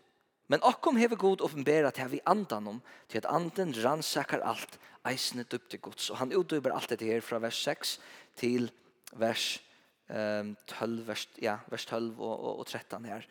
men 0.48 0.62
okkom 0.62 0.98
hever 1.00 1.16
god 1.16 1.40
oppenbera 1.40 1.90
til 1.94 2.10
vi 2.10 2.20
andan 2.26 2.66
om, 2.68 2.82
til 3.08 3.22
at 3.22 3.30
anden 3.30 3.72
rannsakar 3.84 4.42
alt, 4.44 4.78
eisne 5.08 5.44
dupte 5.44 5.78
gods. 5.78 6.10
Og 6.10 6.18
han 6.18 6.32
utdøyber 6.36 6.72
alt 6.72 6.90
dette 6.90 7.04
her 7.04 7.20
fra 7.20 7.38
vers 7.38 7.56
6 7.64 7.98
till 8.34 8.70
vers 9.12 9.60
ehm 10.08 10.56
12 10.66 11.06
vers 11.06 11.28
ja 11.42 11.58
vers 11.70 11.86
12 11.86 12.20
och 12.20 12.40
och, 12.40 12.58
og 12.58 12.66
13 12.66 13.04
här. 13.04 13.26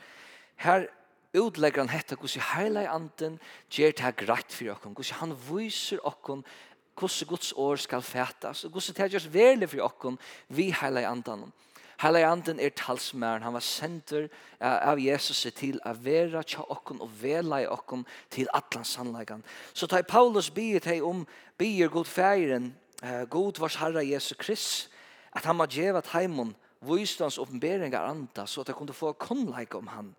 Här 0.55 0.89
utlägger 1.33 1.77
han 1.77 1.89
hetta 1.89 2.15
hur 2.22 2.27
sig 2.27 2.41
hela 2.55 2.89
anden 2.89 3.39
ger 3.69 3.91
ta 3.91 4.12
grætt 4.12 4.53
för 4.53 4.69
och 4.69 4.95
kussi 4.95 5.13
han 5.13 5.36
visar 5.36 6.05
och 6.05 6.43
hur 7.00 7.25
Guds 7.25 7.53
ord 7.53 7.79
skal 7.79 8.01
fætas 8.01 8.65
og 8.65 8.74
kussi 8.74 8.93
ta 8.93 9.07
görs 9.07 9.25
verli 9.25 9.67
för 9.67 9.81
och 9.81 10.19
vi 10.48 10.72
hela 10.72 11.07
anden. 11.07 11.51
Hela 11.98 12.27
anden 12.27 12.60
är 12.60 12.69
talsmæren 12.69 13.43
han 13.43 13.53
var 13.53 13.60
center 13.60 14.29
av 14.60 15.00
Jesus 15.00 15.48
till 15.55 15.81
att 15.83 15.98
vera 15.98 16.43
tja 16.43 16.62
och 16.62 16.91
og 16.91 17.10
vela 17.22 17.62
i 17.62 17.67
och 17.67 18.05
till 18.29 18.48
allan 18.53 18.86
sannleikan 18.86 19.43
Så 19.74 19.88
tar 19.88 20.01
Paulus 20.01 20.50
biet 20.50 20.83
teg 20.83 21.03
om 21.03 21.25
bier 21.57 21.88
god 21.88 22.07
färgen 22.07 22.75
God 23.29 23.60
vars 23.60 23.75
Herre 23.75 24.05
Jesus 24.05 24.38
Kristus 24.38 24.92
at 25.35 25.45
han 25.45 25.57
må 25.57 25.67
gjeva 25.69 26.01
taimon 26.05 26.53
vysdans 26.83 27.39
oppenberingar 27.41 28.05
anda 28.09 28.45
så 28.45 28.61
at 28.61 28.71
han 28.71 28.77
kunne 28.77 28.95
få 28.95 29.13
konleik 29.13 29.75
om 29.75 29.87
han. 29.87 30.13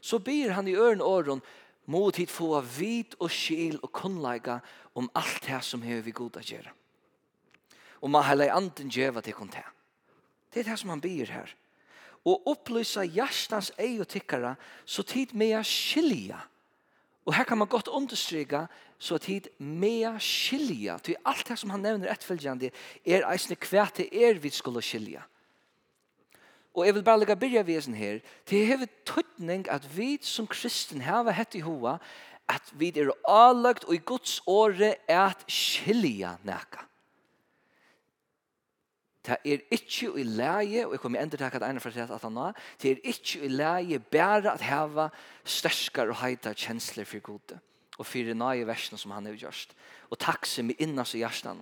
Så 0.00 0.18
byr 0.18 0.50
han 0.56 0.68
i 0.68 0.76
øren 0.76 1.02
åren 1.02 1.42
mot 1.86 2.16
hit 2.16 2.30
få 2.30 2.60
vit 2.60 3.14
og 3.18 3.30
skil 3.30 3.78
og 3.82 3.92
konleika 3.92 4.60
om 4.94 5.10
alt 5.14 5.42
det 5.46 5.62
som 5.64 5.82
hever 5.82 6.02
vi 6.06 6.14
god 6.16 6.38
å 6.40 6.44
gjøre. 6.44 6.72
Og 8.00 8.10
man 8.10 8.24
heller 8.24 8.48
i 8.48 8.54
anden 8.54 8.90
gjeva 8.90 9.20
til 9.20 9.36
konta. 9.36 9.64
Det 10.50 10.62
er 10.62 10.70
det 10.70 10.78
som 10.80 10.90
han 10.90 11.02
byr 11.02 11.30
her. 11.30 11.50
Og 12.24 12.46
opplysa 12.48 13.04
hjärstans 13.04 13.72
ei 13.80 13.98
og 14.00 14.08
tikkara 14.08 14.54
så 14.84 15.02
tid 15.02 15.32
med 15.34 15.60
skilja. 15.64 16.40
Og 17.24 17.34
her 17.34 17.44
kan 17.44 17.58
man 17.58 17.68
godt 17.68 17.88
understryka 17.88 18.66
så 19.00 19.16
at 19.16 19.26
hit 19.30 19.48
mea 19.58 20.12
skilja, 20.20 20.98
til 21.00 21.16
alt 21.24 21.48
det 21.48 21.56
som 21.58 21.72
han 21.72 21.80
nevner 21.80 22.12
etfølgjande, 22.12 22.68
er 23.08 23.24
eisne 23.32 23.56
kvæt 23.56 24.02
det 24.02 24.10
er 24.12 24.40
vi 24.42 24.52
skulle 24.52 24.82
skilja. 24.84 25.22
Og 26.76 26.84
jeg 26.86 26.94
vil 26.94 27.02
bare 27.02 27.18
legge 27.22 27.36
byrja 27.36 27.62
vesen 27.66 27.96
her, 27.96 28.20
til 28.46 28.58
jeg 28.58 28.68
hever 28.68 28.90
tøtning 29.08 29.64
at 29.72 29.88
vi 29.96 30.18
som 30.22 30.46
kristen 30.46 31.00
heva 31.02 31.32
hett 31.34 31.56
i 31.56 31.64
hoa, 31.64 31.96
at 32.50 32.70
vi 32.76 32.92
er 32.98 33.10
avlagt 33.28 33.88
og 33.88 33.94
i 33.94 34.04
Guds 34.04 34.40
åre 34.46 34.94
er 35.08 35.24
at 35.30 35.44
skilja 35.48 36.36
næka. 36.44 36.84
Det 39.26 39.36
er 39.44 39.64
ikke 39.72 40.12
i 40.16 40.22
leie, 40.24 40.86
og 40.86 40.92
jeg 40.92 41.00
kommer 41.00 41.20
enda 41.20 41.36
til 41.36 41.44
at 41.44 41.62
ene 41.62 41.80
for 41.80 41.92
at 41.92 42.22
han 42.22 42.32
nå, 42.32 42.52
det 42.82 42.90
er 42.90 43.02
ikke 43.04 43.42
i 43.44 43.48
leie 43.48 43.98
bare 43.98 44.54
at 44.54 44.64
heva 44.64 45.08
sterskar 45.44 46.08
og 46.08 46.20
heita 46.22 46.52
kjensler 46.52 47.04
for 47.04 47.20
gode 47.24 47.60
og 48.00 48.08
fyrir 48.08 48.36
nøye 48.38 48.64
versene 48.68 48.98
som 48.98 49.12
han 49.12 49.28
har 49.28 49.36
gjort. 49.36 49.74
Og 50.08 50.18
takk 50.20 50.48
seg 50.48 50.70
med 50.70 50.80
innast 50.80 51.14
i 51.18 51.20
hjertan 51.22 51.60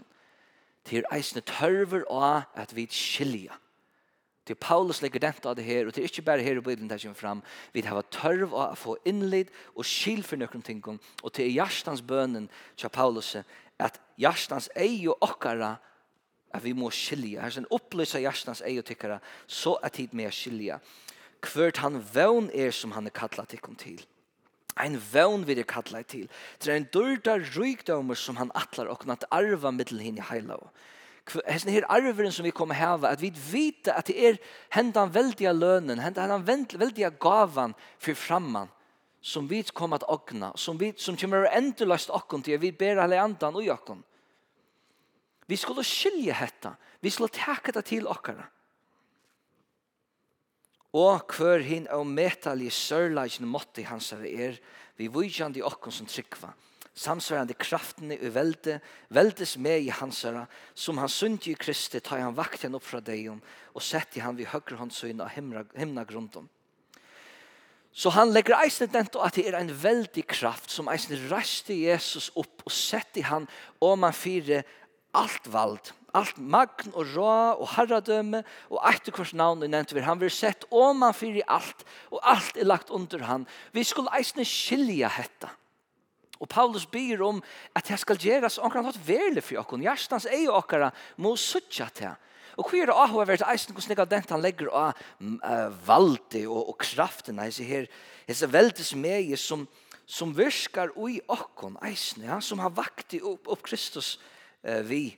til 0.88 1.07
eisne 1.12 1.42
tørver 1.45 2.07
og 2.09 2.45
at 2.57 2.71
vi 2.76 2.87
skilja. 2.90 3.57
Til 4.49 4.57
Paulus 4.57 5.02
legger 5.04 5.21
dent 5.21 5.45
av 5.45 5.59
det 5.59 5.66
her, 5.66 5.85
og 5.85 5.92
til 5.92 6.07
ikke 6.09 6.23
bare 6.25 6.40
her 6.40 6.57
i 6.57 6.62
Bibelen 6.64 6.88
der 6.88 7.00
kommer 7.02 7.18
fram, 7.18 7.42
vi 7.75 7.83
har 7.85 8.07
tørv 8.09 8.54
å 8.57 8.71
få 8.78 8.95
innlid 9.04 9.50
og 9.75 9.85
skil 9.85 10.23
for 10.25 10.40
noen 10.40 10.64
ting, 10.64 10.80
og 10.88 11.33
til 11.37 11.50
hjertans 11.52 12.00
bønnen 12.00 12.49
til 12.76 12.88
Paulus 12.88 13.35
at 13.78 14.00
hjertans 14.16 14.71
ei 14.73 15.04
og 15.07 15.21
okkara 15.21 15.75
at 16.54 16.64
vi 16.64 16.73
må 16.73 16.88
skilja. 16.90 17.42
Her 17.45 17.52
sen 17.52 17.68
opplysa 17.71 18.23
hjertans 18.23 18.62
ei 18.64 18.78
og 18.80 18.87
tykkara, 18.88 19.18
så 19.47 19.76
er 19.85 19.92
tid 19.92 20.16
med 20.16 20.30
å 20.30 20.35
skilja. 20.35 20.78
Hvert 21.45 21.83
han 21.85 22.00
vøvn 22.00 22.49
er 22.57 22.73
som 22.73 22.97
han 22.97 23.07
er 23.07 23.14
kallat 23.14 23.52
tikkum 23.52 23.76
til. 23.78 24.00
Ein 24.79 24.99
vøn 25.13 25.47
vil 25.47 25.61
jeg 25.61 25.69
kalla 25.71 26.03
til. 26.03 26.29
Det 26.63 26.73
er 26.73 26.79
en 26.79 26.89
dyrda 26.95 27.39
rykdommer 27.57 28.19
som 28.19 28.39
han 28.39 28.53
atlar 28.55 28.91
og 28.93 29.05
at 29.11 29.27
arva 29.31 29.73
middel 29.75 30.01
hin 30.01 30.19
i 30.19 30.27
heila. 30.31 30.59
Hesten 31.49 31.73
her 31.73 31.87
arveren 31.93 32.33
som 32.33 32.47
vi 32.47 32.55
kommer 32.57 32.79
hava, 32.79 33.11
at 33.13 33.21
vi 33.21 33.31
vita 33.31 33.93
at 33.99 34.09
det 34.09 34.17
er 34.17 34.39
hendan 34.73 35.13
veldiga 35.13 35.53
lønnen, 35.53 36.01
hendan 36.01 36.47
veldiga 36.47 37.11
gavan 37.11 37.75
for 37.99 38.17
framman, 38.17 38.71
som 39.21 39.49
vi 39.51 39.63
kommer 39.75 39.99
at 39.99 40.09
ogna, 40.09 40.53
som 40.57 40.79
vi 40.81 40.95
som 40.97 41.17
kommer 41.17 41.51
endelast 41.53 42.11
okkon 42.11 42.43
til, 42.43 42.61
vi 42.61 42.73
ber 42.73 43.03
alle 43.03 43.21
andan 43.21 43.57
og 43.59 43.69
okkon. 43.75 44.05
Vi 45.49 45.57
skulle 45.57 45.85
skilje 45.85 46.33
hetta, 46.33 46.77
vi 47.01 47.11
skulle 47.11 47.33
teka 47.33 47.73
det 47.73 47.85
til 47.89 48.09
okkara 48.09 48.49
og 50.97 51.35
hver 51.37 51.61
hin 51.61 51.88
av 51.92 52.07
i 52.62 52.71
sørlagen 52.71 53.47
måtte 53.47 53.85
hans 53.85 54.12
av 54.12 54.25
er, 54.25 54.59
vi 54.97 55.09
vujjande 55.09 55.62
okkon 55.62 55.92
som 55.92 56.07
tryggva, 56.07 56.54
samsvarande 56.99 57.54
kraftene 57.54 58.16
i 58.16 58.30
velde, 58.33 58.80
veldes 59.11 59.57
med 59.59 59.85
i 59.85 59.90
hansara, 59.90 60.47
som 60.75 60.99
han 60.99 61.09
sunt 61.09 61.47
i 61.47 61.54
Kristi, 61.54 62.00
tar 62.00 62.18
han 62.18 62.35
vakt 62.35 62.64
henne 62.64 62.76
opp 62.80 62.87
fra 62.88 63.00
deion, 63.00 63.42
og 63.75 63.83
setter 63.83 64.25
han 64.25 64.37
vid 64.37 64.50
høyre 64.50 64.80
håndsøyne 64.80 65.23
av 65.23 65.30
himna, 65.37 65.64
himna 65.76 66.04
grunden. 66.09 66.49
Så 67.92 68.11
han 68.14 68.33
legger 68.33 68.59
eisen 68.62 68.90
den 68.92 69.07
til 69.11 69.23
at 69.25 69.35
det 69.35 69.47
er 69.49 69.59
en 69.59 69.71
veldig 69.83 70.25
kraft 70.28 70.71
som 70.71 70.90
eisen 70.92 71.18
reiste 71.30 71.75
Jesus 71.75 72.28
opp 72.38 72.62
og 72.66 72.73
setter 72.75 73.26
han 73.26 73.49
om 73.83 74.04
han 74.07 74.14
fire 74.14 74.62
alt 75.18 75.49
vald 75.50 75.90
alt 76.17 76.38
magn 76.41 76.93
og 76.95 77.12
rå 77.15 77.37
og 77.59 77.69
herradømme 77.75 78.43
og 78.71 78.81
etter 78.88 79.12
hvers 79.15 79.35
navn 79.37 79.62
er 79.65 79.73
nevnt 79.73 79.93
vi. 79.93 80.05
Han 80.05 80.21
vil 80.21 80.33
sett 80.33 80.65
om 80.73 81.03
han 81.05 81.17
fyrir 81.17 81.47
alt, 81.50 81.85
og 82.12 82.23
alt 82.23 82.57
er 82.57 82.69
lagt 82.69 82.93
under 82.95 83.25
han. 83.29 83.47
Vi 83.77 83.85
skulle 83.85 84.12
eisne 84.17 84.47
skilja 84.49 85.11
hetta. 85.12 85.53
Og 86.38 86.49
Paulus 86.49 86.87
byr 86.87 87.23
om 87.27 87.43
at 87.75 87.88
det 87.91 87.99
skal 87.99 88.21
gjeras 88.23 88.61
omkran 88.62 88.87
hatt 88.87 89.00
verlig 89.03 89.43
for 89.43 89.59
okkon. 89.62 89.83
Gjerstans 89.83 90.29
ei 90.31 90.47
okkara 90.47 90.93
må 91.19 91.35
suttja 91.37 91.88
til. 91.95 92.15
Og 92.59 92.67
hva 92.67 92.79
er 92.79 92.91
det 92.91 92.95
av 92.99 93.15
hvert 93.15 93.45
eisen 93.53 93.75
hvordan 93.75 93.95
jeg 93.95 94.03
av 94.03 94.33
han 94.33 94.43
legger 94.43 94.71
av 94.75 95.03
uh, 95.23 95.69
valde 95.87 96.43
og, 96.47 96.73
og 96.73 96.79
kraften 96.83 97.38
hans 97.38 97.61
her, 97.62 97.87
hans 98.27 98.43
veldes 98.50 98.95
meie 98.99 99.38
som, 99.38 99.67
som 100.07 100.35
virkar 100.35 100.91
ui 100.99 101.21
okkon 101.31 101.79
eisen, 101.87 102.27
ja, 102.27 102.41
som 102.43 102.62
har 102.62 102.75
vakt 102.75 103.15
opp, 103.23 103.47
opp 103.47 103.62
Kristus 103.67 104.17
uh, 104.67 104.83
vi 104.87 105.12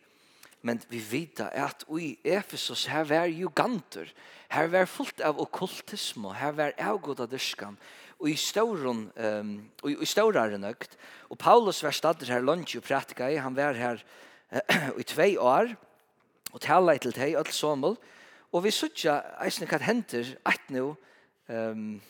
men 0.63 0.81
vi 0.91 1.01
vita 1.01 1.49
at 1.57 1.85
i 1.97 2.19
Efesus 2.25 2.87
her 2.91 3.05
var 3.09 3.31
juganter, 3.33 4.11
her 4.51 4.69
var 4.69 4.89
fullt 4.91 5.21
av 5.25 5.41
okkultisme, 5.41 6.35
her 6.37 6.53
var 6.53 6.77
avgoda 6.79 7.27
dyrskan, 7.31 7.79
og 8.21 8.29
i 8.29 8.37
stauron, 8.37 9.07
um, 9.17 9.53
og 9.83 10.03
i 10.05 10.09
staurare 10.09 10.59
nøgt, 10.61 10.99
og 11.31 11.39
Paulus 11.39 11.83
var 11.83 11.95
stadder 11.97 12.33
her 12.35 12.45
lunch 12.45 12.77
og 12.77 12.85
pratika 12.85 13.31
i, 13.31 13.41
han 13.41 13.57
var 13.57 13.79
her 13.79 14.03
uh, 14.53 14.91
i 15.01 15.07
tvei 15.07 15.37
år, 15.39 15.73
og 16.53 16.61
tala 16.61 16.97
til 16.99 17.15
tei, 17.17 17.33
alt 17.39 17.55
somul, 17.55 17.97
og 18.53 18.65
vi 18.65 18.73
sutja 18.75 19.21
eisne 19.41 19.69
hva 19.71 19.79
henter, 19.87 20.35
eit 20.45 20.73
nu, 20.75 20.93
um, 21.49 22.01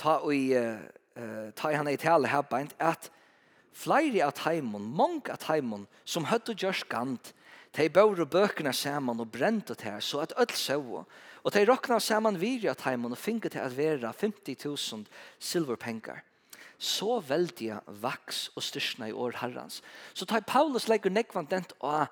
ta 0.00 0.18
i, 0.32 0.48
uh, 0.56 1.52
ta 1.54 1.70
i 1.70 1.78
han 1.78 1.92
i 1.92 2.00
tala 2.00 2.32
her 2.32 2.42
beint, 2.48 2.74
at 2.80 3.12
flere 3.72 4.24
av 4.26 4.34
teimen, 4.36 4.90
mange 4.96 5.30
av 5.30 5.38
teimen, 5.44 5.86
som 6.04 6.26
høtt 6.32 6.50
og 6.50 6.64
gjørs 6.64 6.82
gant, 6.90 7.34
De 7.72 7.88
bør 7.88 8.26
bøkene 8.28 8.72
sammen 8.76 9.20
og 9.20 9.30
brente 9.32 9.74
til 9.80 10.00
så 10.04 10.20
at 10.26 10.34
ødel 10.36 10.56
så. 10.56 11.04
Og 11.42 11.54
de 11.54 11.64
råkna 11.66 11.98
sammen 11.98 12.40
virja 12.40 12.74
teimen 12.78 13.14
og 13.14 13.18
finke 13.18 13.48
til 13.48 13.64
at 13.64 13.76
vera 13.76 14.12
50.000 14.12 15.06
silverpenger 15.40 16.20
Så 16.78 17.20
veldige 17.20 17.78
vaks 17.86 18.50
og 18.56 18.62
styrsna 18.62 19.06
i 19.06 19.12
år 19.12 19.38
herrans. 19.38 19.82
Så 20.14 20.26
tar 20.26 20.40
Paulus 20.40 20.88
legger 20.88 21.10
nekvant 21.10 21.50
den 21.50 21.64
av 21.80 22.10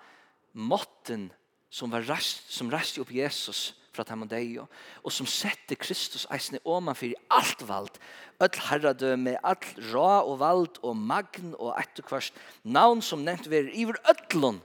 måtten 0.53 1.31
som 1.71 1.91
var 1.91 2.07
rast, 2.07 2.47
som 2.51 2.71
rast 2.71 2.99
opp 2.99 3.11
Jesus 3.11 3.75
fra 3.93 4.05
Tamadeo, 4.07 4.69
og 5.03 5.13
som 5.13 5.27
setter 5.27 5.79
Kristus 5.79 6.27
eisne 6.31 6.61
åman 6.65 6.95
for 6.95 7.15
alt 7.35 7.63
vald, 7.67 7.99
all 8.39 8.63
herradøme, 8.71 9.37
all 9.43 9.91
rå 9.91 10.09
og 10.23 10.39
vald 10.39 10.81
og 10.83 10.97
magn 10.97 11.55
og 11.59 11.75
etterkvarst, 11.79 12.35
navn 12.63 13.03
som 13.03 13.27
nevnt 13.27 13.51
ver 13.51 13.71
iver 13.75 13.99
öllun 14.07 14.63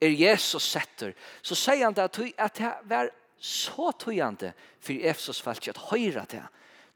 er 0.00 0.08
Jesus 0.08 0.64
setter, 0.64 1.12
så 1.42 1.54
sier 1.54 1.84
han 1.84 1.94
det 1.94 2.08
at 2.38 2.54
det 2.56 2.72
var 2.88 3.10
så 3.40 3.92
tøyende 3.96 4.52
for 4.80 4.92
Efsos 4.92 5.40
folk 5.40 5.68
at 5.68 5.80
høyre 5.90 6.24
det. 6.28 6.42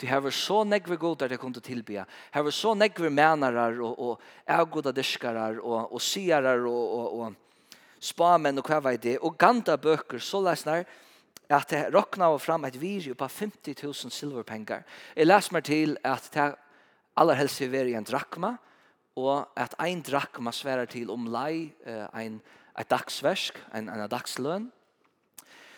Du 0.01 0.07
har 0.07 0.31
så 0.31 0.65
negve 0.65 0.97
godar 0.97 1.29
det 1.29 1.39
kunde 1.39 1.61
tillbe. 1.61 2.05
har 2.31 2.43
vært 2.43 2.55
så 2.55 2.75
negve 2.75 3.11
mänarar 3.11 3.81
och 3.81 3.99
och 3.99 4.21
ägoda 4.47 4.91
og 4.91 5.59
och 5.65 5.93
och 5.93 6.17
og, 6.67 7.13
och 7.13 7.27
och 7.27 7.33
spamen 7.99 8.59
og 8.59 8.71
och 8.71 8.83
vad 8.83 9.01
det 9.01 9.19
och 9.19 9.39
ganta 9.39 9.77
bøker, 9.77 10.19
så 10.19 10.41
läsnar 10.41 10.85
att 11.49 11.69
det 11.69 11.91
rockna 11.91 12.29
och 12.29 12.43
fram 12.43 12.65
ett 12.65 12.77
virus 12.77 13.17
på 13.17 13.29
50 13.29 13.75
000 13.83 13.95
silverpengar. 13.95 14.83
Jeg 15.17 15.27
leser 15.27 15.53
meg 15.53 15.65
til 15.65 15.97
att 16.05 16.33
det 16.33 16.55
aller 17.17 17.35
helst 17.35 17.61
vil 17.61 17.73
være 17.73 17.91
i 17.91 17.95
en 17.95 18.05
drakma 18.05 18.57
och 19.17 19.47
att 19.57 19.75
en 19.79 20.03
drakma 20.03 20.53
svärar 20.53 20.87
till 20.87 21.11
om 21.11 21.27
lei 21.27 21.73
en 22.15 22.41
et 22.79 22.91
dagsversk, 22.91 23.61
en, 23.75 23.89
en 23.89 24.09
dagsløn. 24.11 24.71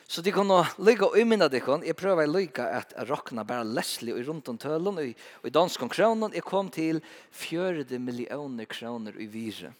Så 0.06 0.22
de 0.22 0.30
kunne 0.30 0.60
lykke 0.78 1.08
og 1.08 1.16
umynda 1.18 1.48
de 1.50 1.60
kunne. 1.62 1.86
Jeg 1.86 1.98
prøver 1.98 2.28
å 2.28 2.34
lykke 2.36 2.66
at 2.78 2.92
jeg 2.94 3.08
råkna 3.08 3.42
bare 3.46 3.66
leslig 3.66 4.14
og 4.14 4.22
rundt 4.28 4.50
om 4.52 4.58
tølen 4.60 5.00
og 5.00 5.08
i, 5.08 5.16
og 5.42 5.48
i 5.50 5.54
dansk 5.54 5.82
om 5.82 5.90
kronen. 5.90 6.34
Jeg 6.36 6.46
kom 6.46 6.70
til 6.70 7.00
40 7.34 7.98
millioner 7.98 8.70
kroner 8.70 9.18
i 9.18 9.26
vire. 9.30 9.72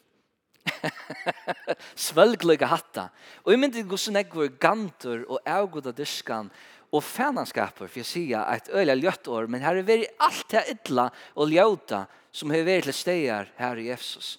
Svølglige 2.07 2.67
hatta. 2.67 3.07
Og 3.45 3.55
jeg 3.55 3.63
mynda 3.63 3.85
hvordan 3.87 4.19
jeg 4.19 4.33
var 4.35 4.57
gantor 4.67 5.23
og 5.29 5.47
avgoda 5.47 5.95
diskan 5.95 6.51
og 6.91 7.05
fananskaper, 7.07 7.87
for 7.87 8.01
jeg 8.03 8.09
sier 8.09 8.43
et 8.51 8.71
øyla 8.75 8.97
ljøtt 8.99 9.31
år, 9.31 9.47
men 9.51 9.63
her 9.63 9.79
er 9.79 9.87
veri 9.87 10.07
alt 10.23 10.47
det 10.51 10.65
ytla 10.75 11.07
og 11.35 11.55
ljøta 11.55 12.05
som 12.35 12.51
har 12.55 12.67
vært 12.67 12.91
til 12.91 12.99
steier 12.99 13.51
her 13.59 13.79
i 13.79 13.89
Efsos 13.95 14.37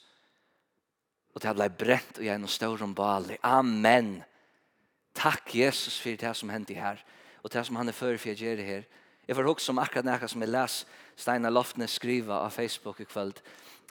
og 1.37 1.43
det 1.43 1.53
blei 1.53 1.67
brent 1.69 2.17
og 2.17 2.25
jeg 2.25 2.33
er 2.33 2.39
noe 2.41 2.49
større 2.49 2.81
om 2.87 2.95
bali. 2.97 3.35
Amen. 3.45 4.15
Takk 5.17 5.53
Jesus 5.53 5.99
for 6.01 6.17
det 6.17 6.33
som 6.37 6.49
hendte 6.49 6.73
her 6.73 7.03
og 7.43 7.51
det 7.53 7.61
som 7.67 7.77
han 7.77 7.91
er 7.91 7.95
før 7.95 8.17
for 8.17 8.31
jeg 8.31 8.41
gjør 8.41 8.57
det 8.57 8.65
her. 8.65 8.87
Jeg 9.27 9.37
får 9.37 9.49
også 9.51 9.73
om 9.73 9.81
akkurat 9.83 10.07
nækka 10.07 10.29
som 10.31 10.41
jeg 10.41 10.49
les 10.49 10.77
Steinar 11.17 11.53
Loftne 11.53 11.85
skriva 11.89 12.39
av 12.41 12.55
Facebook 12.55 13.03
i 13.03 13.05
kveld 13.05 13.37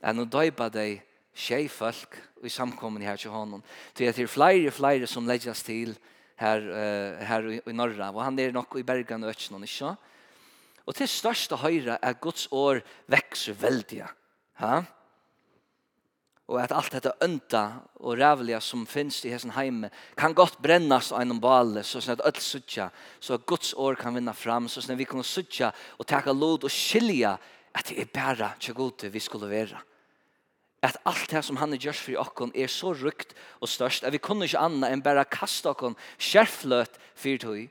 at 0.02 0.16
nå 0.16 0.26
døyba 0.26 0.66
deg 0.74 1.04
tjej 1.37 1.68
folk 1.70 2.18
i 2.42 2.50
samkommen 2.50 3.04
her 3.06 3.20
til 3.20 3.30
honom. 3.30 3.62
Det 3.94 4.09
er 4.09 4.16
til 4.16 4.28
flere 4.28 4.66
og 4.66 4.74
flere 4.74 5.06
som 5.06 5.28
läggas 5.28 5.62
til 5.62 5.94
her, 6.40 6.66
uh, 6.66 7.22
her 7.30 7.48
i, 7.52 7.61
i 7.62 7.76
Norra 7.76 8.11
og 8.11 8.24
han 8.24 8.38
er 8.42 8.52
nok 8.52 8.74
i 8.80 8.82
Bergen 8.87 9.22
og 9.22 9.30
Øtjenån, 9.30 9.62
ikke 9.62 9.78
sant? 9.85 10.12
Og 10.87 10.94
til 10.94 11.09
største 11.11 11.59
høyre 11.62 11.98
er 12.02 12.18
Guds 12.22 12.46
år 12.50 12.82
vekser 13.11 13.54
veldig. 13.59 14.04
Ha? 14.62 14.82
og 16.46 16.61
at 16.62 16.72
alt 16.74 16.92
dette 16.94 17.11
ønta 17.24 17.62
og 17.98 18.20
rævliga 18.20 18.61
som 18.62 18.85
finnes 18.87 19.18
i 19.26 19.32
hessen 19.32 19.56
heime 19.56 19.90
kan 20.18 20.35
godt 20.37 20.61
brennas 20.62 21.11
av 21.11 21.24
en 21.24 21.40
bale, 21.42 21.82
så 21.82 21.98
sånn 21.98 22.14
at 22.14 22.22
öll 22.28 22.38
suttja, 22.42 22.87
så 23.18 23.35
at 23.35 23.46
Guds 23.50 23.72
år 23.74 23.98
kan 23.98 24.14
vinna 24.14 24.35
fram, 24.37 24.68
så 24.70 24.78
sånn 24.80 24.94
at 24.94 25.00
vi 25.00 25.09
kan 25.11 25.26
suttja 25.26 25.72
og 25.98 26.06
teka 26.06 26.35
lod 26.35 26.68
og 26.68 26.72
skilja 26.72 27.35
at 27.76 27.90
det 27.90 27.98
er 27.98 28.12
bæra 28.14 28.52
tjegode 28.62 29.11
vi 29.11 29.20
skulle 29.20 29.50
være. 29.50 29.80
At 30.87 31.00
alt 31.09 31.32
det 31.32 31.42
som 31.42 31.59
han 31.59 31.74
er 31.74 31.82
gjørs 31.82 31.98
for 32.04 32.20
okkon 32.22 32.54
er 32.54 32.70
så 32.70 32.92
rukt 32.94 33.35
og 33.59 33.68
størst 33.68 34.06
at 34.06 34.14
vi 34.14 34.22
kunne 34.22 34.46
ikke 34.46 34.62
anna 34.62 34.92
enn 34.92 35.02
bæra 35.02 35.26
kasta 35.26 35.72
okkon 35.72 35.98
skjerfløt 36.14 37.00
fyrtøy. 37.18 37.66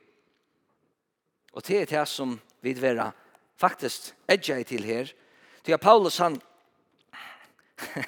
Og 1.55 1.63
det 1.63 1.77
er 1.79 1.93
det 1.93 2.03
som 2.11 2.35
vi 2.65 2.73
vera 2.75 3.13
faktisk 3.61 4.11
edja 4.27 4.59
til 4.67 4.83
her. 4.83 5.13
Til 5.63 5.79
Paulus 5.79 6.19
han 6.19 6.35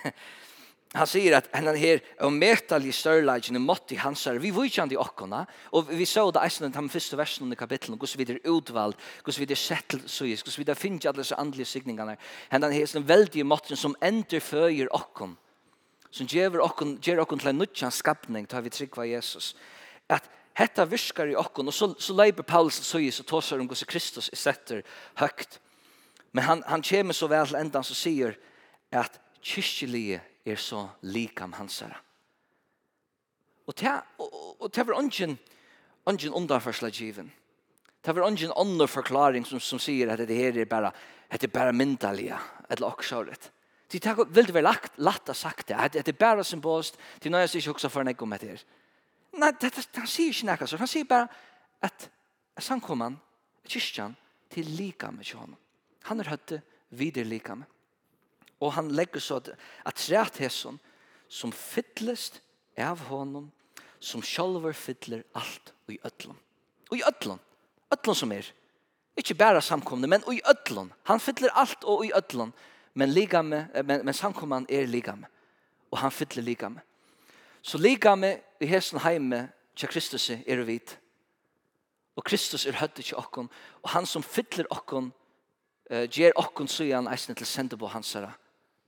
han 0.96 1.08
sier 1.10 1.36
at 1.36 1.50
han 1.52 1.68
her 1.76 2.00
og 2.24 2.32
metal 2.32 2.86
i 2.88 2.94
størleikene 2.96 3.60
måtte 3.60 3.96
i 3.96 4.00
sier 4.00 4.40
vi 4.40 4.54
vujkjande 4.56 4.96
i 4.96 5.00
okkona 5.02 5.42
og 5.76 5.90
vi 5.92 6.06
så 6.08 6.30
det 6.32 6.44
eisen 6.46 6.72
den 6.72 6.90
første 6.90 7.18
versen 7.20 7.44
under 7.44 7.60
kapitlen 7.60 7.98
hvordan 8.00 8.22
vi 8.22 8.34
er 8.34 8.48
utvald 8.48 8.96
hvordan 9.24 9.42
vi 9.42 9.52
er 9.52 9.60
sett 9.60 9.90
til 9.92 10.06
suis 10.08 10.46
hvordan 10.46 10.64
vi 10.64 10.72
er 10.72 10.80
finnes 10.80 11.06
alle 11.06 11.24
disse 11.24 11.36
andelige 11.36 11.66
signingene. 11.74 12.16
Han 12.52 12.64
her 12.64 12.94
den 12.94 13.08
veldige 13.08 13.44
måtten 13.44 13.76
som 13.76 13.96
ender 14.02 14.40
føyer 14.40 14.88
okkon 14.92 15.36
som 16.12 16.28
gjør 16.30 16.62
okkon, 16.64 16.98
gjør 17.04 17.24
okkon 17.24 17.42
til 17.42 17.52
en 17.52 17.62
nutjan 17.62 17.94
skapning 17.94 18.48
tar 18.48 18.64
vi 18.66 18.72
tryggva 18.74 19.06
Jesus. 19.08 19.54
At 20.10 20.26
hetta 20.58 20.88
viskar 20.90 21.30
i 21.30 21.38
okkon 21.38 21.70
og 21.70 21.76
så, 21.76 21.92
så 22.00 22.16
leiber 22.16 22.48
Paulus 22.48 22.80
til 22.80 22.88
suis 22.88 23.20
og 23.22 23.28
tåsar 23.30 23.62
om 23.62 23.70
hvordan 23.70 23.92
Kristus 23.92 24.32
er 24.32 24.40
setter 24.40 24.84
høgt. 25.20 25.60
Men 26.32 26.48
han, 26.48 26.64
han 26.68 26.86
kommer 26.86 27.14
så 27.18 27.30
vel 27.32 27.50
til 27.50 27.60
enda, 27.60 27.84
så 27.84 27.96
sier 27.98 28.38
at 28.92 29.20
kyrkjelige 29.44 30.22
er 30.48 30.56
så 30.56 30.88
likam 31.02 31.54
hansara. 31.54 31.98
Og 33.68 33.76
det 33.76 33.92
og 34.60 34.72
det 34.74 34.88
var 34.88 34.98
ungen 34.98 35.38
ungen 36.06 36.34
undarforsla 36.34 36.90
given. 36.90 37.32
Det 38.06 38.16
var 38.16 38.28
ungen 38.28 38.52
andre 38.56 38.88
forklaring 38.88 39.46
som 39.46 39.60
som 39.60 39.80
sier 39.80 40.10
at 40.10 40.28
det 40.28 40.38
her 40.38 40.58
er 40.58 40.66
bara 40.66 40.92
at 41.30 41.42
det 41.42 41.52
bara 41.52 41.72
myndalia 41.72 42.40
eller 42.70 42.88
oxoret. 42.88 43.52
Det 43.92 44.02
tar 44.02 44.16
veldig 44.16 44.54
vel 44.54 44.64
lagt 44.64 44.98
latta 44.98 45.34
sagt 45.34 45.68
det. 45.68 45.94
Det 45.94 46.08
er 46.08 46.20
bara 46.20 46.44
symbolist 46.44 46.98
til 47.20 47.32
nøyes 47.32 47.56
ikke 47.56 47.72
også 47.72 47.90
for 47.90 48.04
nei 48.04 48.16
om 48.20 48.30
det 48.30 48.50
her. 48.50 48.64
Nei, 49.38 49.52
det, 49.62 49.72
han 49.96 50.08
sier 50.08 50.34
ikke 50.34 50.46
nekka 50.46 50.68
så. 50.68 50.78
Han 50.78 50.88
sier 50.88 51.06
bare 51.06 51.28
at 51.82 52.10
samkomman, 52.60 53.20
kyrkjan, 53.68 54.16
til 54.50 54.66
lika 54.66 55.12
med 55.12 55.28
honom. 55.36 55.58
Han 56.04 56.20
er 56.20 56.30
høtte 56.32 56.62
videre 56.90 57.28
lika 57.28 57.56
med. 57.56 57.68
Og 58.60 58.74
han 58.74 58.92
legger 58.92 59.20
så 59.20 59.36
at, 59.42 59.50
at 59.86 59.96
træt 59.96 60.38
hesson 60.38 60.80
som 61.30 61.52
fyllest 61.52 62.42
av 62.78 63.00
honom 63.10 63.52
som 64.00 64.22
sjálfur 64.22 64.76
fyller 64.78 65.24
alt 65.36 65.74
og 65.88 65.94
i 65.94 66.00
öllum. 66.06 66.38
Og 66.92 66.98
i 66.98 67.04
öllum. 67.04 67.40
Öllum 67.92 68.16
som 68.16 68.32
er. 68.32 68.46
Ikke 69.18 69.36
bara 69.36 69.62
samkomne, 69.62 70.08
men 70.08 70.24
og 70.26 70.36
i 70.36 70.42
öllum. 70.46 70.92
Han 71.04 71.20
fyller 71.20 71.54
alt 71.54 71.84
og 71.84 72.06
i 72.06 72.12
öllum. 72.14 72.54
Men, 72.94 73.10
ligame, 73.10 73.68
men, 73.84 74.06
men 74.06 74.14
samkomman 74.14 74.66
er 74.70 74.86
ligame. 74.86 75.28
Og 75.92 75.98
han 75.98 76.12
fyller 76.12 76.44
ligame. 76.44 76.82
Så 77.62 77.78
ligame 77.78 78.40
i 78.60 78.66
hesson 78.66 79.00
heime 79.00 79.50
til 79.76 79.90
Kristus 79.90 80.30
er 80.30 80.64
vit. 80.64 81.00
Og 82.16 82.24
Kristus 82.24 82.66
er 82.66 82.78
høttet 82.80 83.06
til 83.06 83.18
okkon. 83.18 83.50
Og 83.84 83.90
han 83.90 84.06
som 84.06 84.24
fyller 84.24 84.66
okkon, 84.70 85.12
uh, 85.92 86.06
ger 86.10 86.32
okkon 86.36 86.68
søyan 86.68 87.08
eisen 87.08 87.36
til 87.36 87.46
sende 87.46 87.78
på 87.78 87.88
hansara 87.88 88.32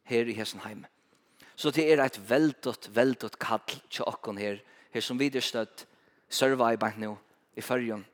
her 0.09 0.29
i 0.29 0.35
hessen 0.37 0.63
heim. 0.65 0.85
Så 1.59 1.71
det 1.75 1.85
er 1.91 2.01
et 2.03 2.19
veldott, 2.29 2.89
veldott 2.95 3.39
kall 3.39 3.63
til 3.91 4.07
okken 4.07 4.39
her, 4.39 4.61
her 4.93 5.03
som 5.03 5.19
videre 5.19 5.43
støtt, 5.43 5.85
serva 6.29 6.71
i 6.73 6.79
bank 6.79 6.97
nå, 7.01 7.13
i 7.57 7.61
fyrjon. 7.61 8.05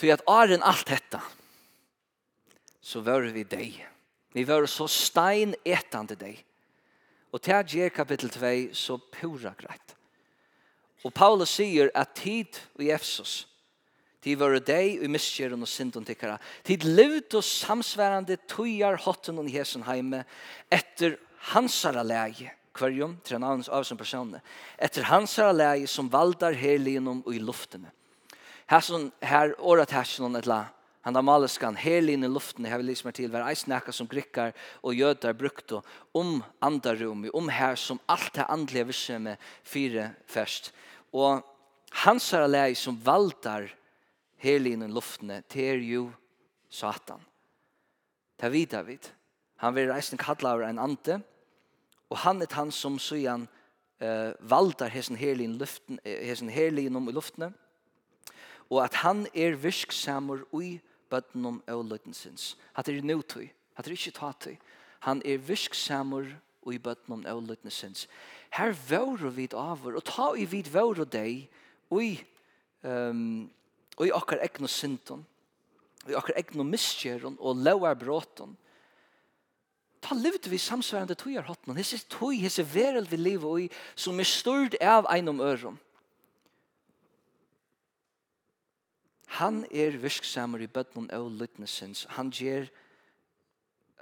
Tog 0.00 0.12
at 0.14 0.24
åren 0.30 0.62
alt 0.64 0.86
dette, 0.88 1.20
så 2.80 3.02
var 3.04 3.26
vi 3.34 3.44
deg. 3.44 3.80
Vi 4.32 4.46
var 4.46 4.66
så 4.70 4.86
steinetande 4.88 6.16
deg. 6.16 6.38
Og 7.30 7.42
til 7.42 7.66
Gjer 7.74 7.92
kapittel 7.94 8.30
2, 8.30 8.74
så 8.74 8.96
pura 9.12 9.52
greit. 9.58 9.94
Og 11.04 11.14
Paulus 11.14 11.52
sier 11.54 11.90
at 11.94 12.14
tid 12.18 12.58
i 12.80 12.90
Efsos, 12.92 13.46
Tid 14.20 14.36
var 14.36 14.58
deg 14.60 15.00
og 15.00 15.12
miskjeren 15.14 15.64
og 15.64 15.68
synden 15.70 16.04
tikkara. 16.04 16.36
Tid 16.66 16.84
levd 16.84 17.38
og 17.38 17.44
samsværende 17.46 18.36
tøyar 18.50 19.00
hotten 19.06 19.40
og 19.40 19.48
hesen 19.48 19.86
heime 19.86 20.26
etter 20.68 21.16
hansara 21.54 22.04
leie, 22.04 22.52
hverjum, 22.76 23.16
tre 23.24 23.40
navns 23.40 23.70
av 23.72 23.86
som 23.88 23.98
personene, 24.00 24.42
etter 24.76 25.08
hansara 25.08 25.54
leie 25.56 25.88
som 25.88 26.10
valdar 26.12 26.52
herlinom 26.56 27.24
og 27.24 27.32
i 27.32 27.40
luftene. 27.40 27.88
Her 28.70 28.84
som 28.84 29.08
her 29.24 29.56
året 29.58 29.96
her 29.96 30.06
som 30.06 30.36
etla, 30.36 30.66
han 31.00 31.16
da 31.16 31.22
maleskan 31.24 31.78
herlin 31.80 32.26
i 32.26 32.28
luftene, 32.28 32.68
her 32.68 32.78
vil 32.82 32.90
liksom 32.92 33.08
her 33.08 33.16
til, 33.16 33.30
hver 33.32 33.48
eisneka 33.48 33.92
som 33.92 34.08
grikkar 34.08 34.52
og 34.84 34.94
jødar 34.94 35.32
brukt 35.32 35.72
og 35.72 35.86
om 36.12 36.42
andarum, 36.60 37.24
om 37.32 37.48
her 37.48 37.74
som 37.80 37.98
alt 38.04 38.36
er 38.36 38.52
andlige 38.52 38.90
visse 38.92 39.16
med 39.18 39.40
fire 39.64 40.10
først. 40.28 40.74
Og 41.16 41.40
hansara 42.04 42.46
leie 42.46 42.76
som 42.76 43.00
valdar 43.00 43.70
helin 44.40 44.82
i 44.82 44.90
luftene, 44.90 45.42
ter 45.48 45.80
jo 45.84 46.08
satan. 46.70 47.22
Ta 48.38 48.48
vid 48.48 48.72
David. 48.72 49.10
Han 49.60 49.74
vil 49.76 49.92
reisen 49.92 50.18
kalla 50.18 50.54
over 50.54 50.68
en 50.68 50.80
ante, 50.80 51.20
og 52.10 52.18
han 52.24 52.42
er 52.42 52.54
han 52.56 52.72
som 52.72 52.98
søyan 52.98 53.46
uh, 54.00 54.32
valdar 54.40 54.90
hesen 54.90 55.16
helin, 55.20 55.58
luften, 55.60 56.00
hesen 56.04 56.48
herlin 56.50 56.96
om 56.96 57.08
i 57.08 57.12
luftene, 57.12 57.52
og 58.70 58.84
at 58.84 59.00
han 59.02 59.26
er 59.34 59.58
virksamur 59.58 60.46
ui 60.54 60.78
bøtten 61.10 61.46
om 61.46 61.62
øvløytensins. 61.68 62.56
At 62.76 62.86
det 62.86 62.98
er 62.98 63.02
nøytøy, 63.02 63.48
at 63.76 63.84
det 63.84 63.92
er 63.92 63.98
ikke 63.98 64.18
tatøy. 64.18 64.56
Han 65.00 65.22
er 65.24 65.38
virksamur 65.38 66.26
og 66.62 66.74
i 66.74 66.78
bøtten 66.78 67.12
om 67.12 67.26
øvløytnesens. 67.26 68.08
Her 68.52 68.74
vore 68.88 69.34
vi 69.34 69.48
avur, 69.54 69.96
og 69.96 70.04
ta 70.04 70.32
i 70.36 70.44
vid 70.44 70.70
vore 70.72 71.04
deg, 71.04 71.48
og 71.90 72.02
um, 72.82 73.50
og 74.00 74.08
i 74.08 74.14
okkar 74.16 74.40
egnu 74.40 74.68
syndon, 74.72 75.26
og 76.06 76.10
i 76.10 76.16
okkar 76.16 76.38
egnu 76.40 76.64
miskjeron 76.64 77.36
og 77.36 77.60
lauar 77.60 77.98
bråton, 78.00 78.54
ta 80.00 80.16
livet 80.16 80.48
vi 80.48 80.56
samsvarende 80.56 81.14
tøyer 81.20 81.44
hotten, 81.44 81.76
hese 81.76 82.00
tøy, 82.08 82.38
hese 82.40 82.64
verel 82.64 83.04
vi 83.10 83.18
livet 83.20 83.44
og 83.44 83.66
i, 83.66 83.68
som 83.92 84.16
er 84.16 84.28
styrd 84.28 84.78
av 84.80 85.08
einom 85.12 85.42
øron. 85.44 85.76
Han 89.36 89.66
er 89.70 90.00
virksamur 90.00 90.64
i 90.64 90.66
bøtten 90.66 91.10
og 91.14 91.28
lytnesins. 91.36 92.06
Han 92.16 92.32
gjer 92.34 92.66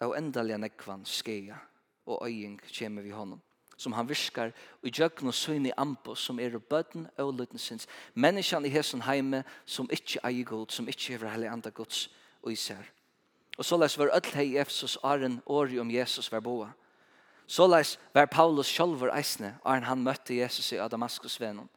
av 0.01 0.15
endalja 0.17 0.57
nekvan 0.63 1.03
skeia, 1.07 1.59
og 2.07 2.23
øying 2.31 2.57
kjemur 2.71 3.03
vi 3.03 3.13
honom 3.13 3.43
som 3.79 3.95
han 3.95 4.09
viskar 4.09 4.51
og 4.83 4.91
gjøgn 4.91 5.31
og 5.31 5.35
søgn 5.35 5.67
i 5.71 5.75
ampo 5.79 6.17
som 6.19 6.41
er 6.43 6.59
bøtten 6.59 7.07
og 7.19 7.35
løtnesins. 7.39 7.87
Menneskene 8.15 8.67
i 8.67 8.75
hesen 8.75 9.05
heime 9.07 9.45
som 9.67 9.89
ikke 9.91 10.21
eier 10.27 10.45
god, 10.45 10.75
som 10.75 10.89
ikke 10.89 11.15
hever 11.15 11.31
heller 11.31 11.53
andre 11.53 11.71
gods 11.71 12.09
og 12.43 12.53
især. 12.53 12.83
Og 13.59 13.65
såleis 13.65 13.99
var 13.99 14.11
ødel 14.17 14.35
hei 14.35 14.59
Efsos 14.59 14.99
aren 15.03 15.41
åri 15.47 15.79
om 15.79 15.91
Jesus 15.91 16.33
var 16.33 16.41
boa. 16.41 16.71
Såleis 17.47 17.99
var 18.15 18.27
Paulus 18.27 18.67
sjolver 18.67 19.15
eisne 19.15 19.57
aren 19.65 19.87
han 19.87 20.03
møtte 20.03 20.37
Jesus 20.37 20.73
i 20.73 20.83
Adamaskus 20.83 21.41
venom. 21.41 21.69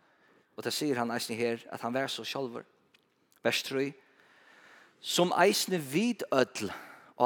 Og 0.57 0.63
det 0.63 0.73
sier 0.73 0.97
han 0.99 1.11
eisne 1.13 1.35
her 1.35 1.61
at 1.71 1.81
han 1.81 1.93
var 1.93 2.07
så 2.07 2.25
sjolver. 2.25 2.65
Vers 3.43 3.63
3 3.63 3.91
Som 5.01 5.33
eisne 5.37 5.77
vid 5.77 6.25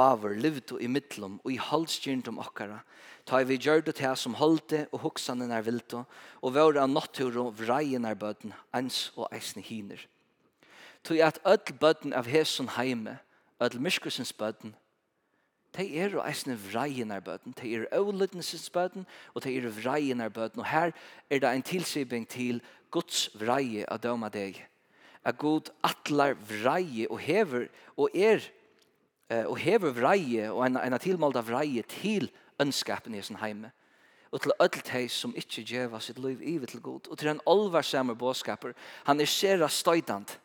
avur 0.01 0.35
livt 0.35 0.71
og 0.75 0.81
i 0.81 0.87
mittlum 0.87 1.39
og 1.43 1.51
i 1.51 1.59
halsgjyrnt 1.61 2.27
om 2.31 2.39
okkara. 2.43 2.81
Ta 3.25 3.41
vi 3.43 3.57
gjør 3.57 3.81
det 3.85 3.95
til 3.97 4.17
som 4.17 4.37
holde 4.37 4.85
og 4.91 4.99
hoksanen 5.01 5.51
er 5.51 5.65
vilt 5.65 5.93
og 5.97 6.53
våre 6.53 6.83
av 6.83 6.89
nattur 6.91 7.37
og 7.41 7.55
vreien 7.57 8.05
er 8.05 8.17
bøten, 8.17 8.53
ens 8.73 9.11
og 9.15 9.29
eisne 9.33 9.63
hiner. 9.65 10.01
Tog 11.03 11.21
at 11.21 11.39
öll 11.45 11.77
bøten 11.79 12.13
av 12.13 12.29
hesun 12.29 12.69
heime, 12.77 13.19
öll 13.61 13.79
myskusens 13.79 14.33
bøten, 14.33 14.75
de 15.75 15.85
er 15.99 16.13
og 16.15 16.23
eisne 16.23 16.55
vreien 16.55 17.11
er 17.11 17.19
bøten, 17.19 17.53
de 17.61 17.73
er 17.75 17.87
øvlutnesens 17.93 18.69
bøten, 18.69 19.05
og 19.33 19.43
de 19.43 19.57
er 19.57 19.67
vreien 19.67 20.21
er 20.21 20.29
bøten. 20.29 20.59
Og 20.59 20.69
her 20.69 20.91
er 21.29 21.39
det 21.39 21.51
en 21.51 21.63
tilsybing 21.63 22.27
til 22.27 22.61
Guds 22.91 23.29
vreie 23.35 23.83
av 23.91 23.99
døma 23.99 24.29
deg. 24.31 24.61
At 25.25 25.37
God 25.37 25.73
atlar 25.83 26.37
vreie 26.47 27.09
og 27.11 27.19
hever 27.19 27.67
og 27.97 28.09
er 28.15 28.39
vreie 28.39 28.64
eh, 29.27 29.43
och 29.43 29.59
hever 29.59 29.89
vreie 29.89 30.49
och 30.49 30.65
en, 30.65 30.77
en 30.77 30.99
tillmålda 30.99 31.41
vreie 31.41 31.83
till 31.83 32.31
önskapen 32.59 33.15
i 33.15 33.21
sin 33.21 33.35
heime 33.35 33.71
och 34.29 34.41
till 34.41 34.51
öll 34.59 34.69
tei 34.69 35.09
som 35.09 35.35
ikkje 35.35 35.63
djeva 35.63 35.99
sitt 35.99 36.17
liv 36.17 36.41
evigt 36.41 36.71
till 36.71 36.81
god 36.81 37.07
och 37.07 37.17
till 37.17 37.27
en 37.27 37.41
olvarsamer 37.45 38.13
boskaper 38.13 38.73
han 38.79 39.21
är 39.21 39.25
sera 39.25 39.69
støydant 39.69 40.39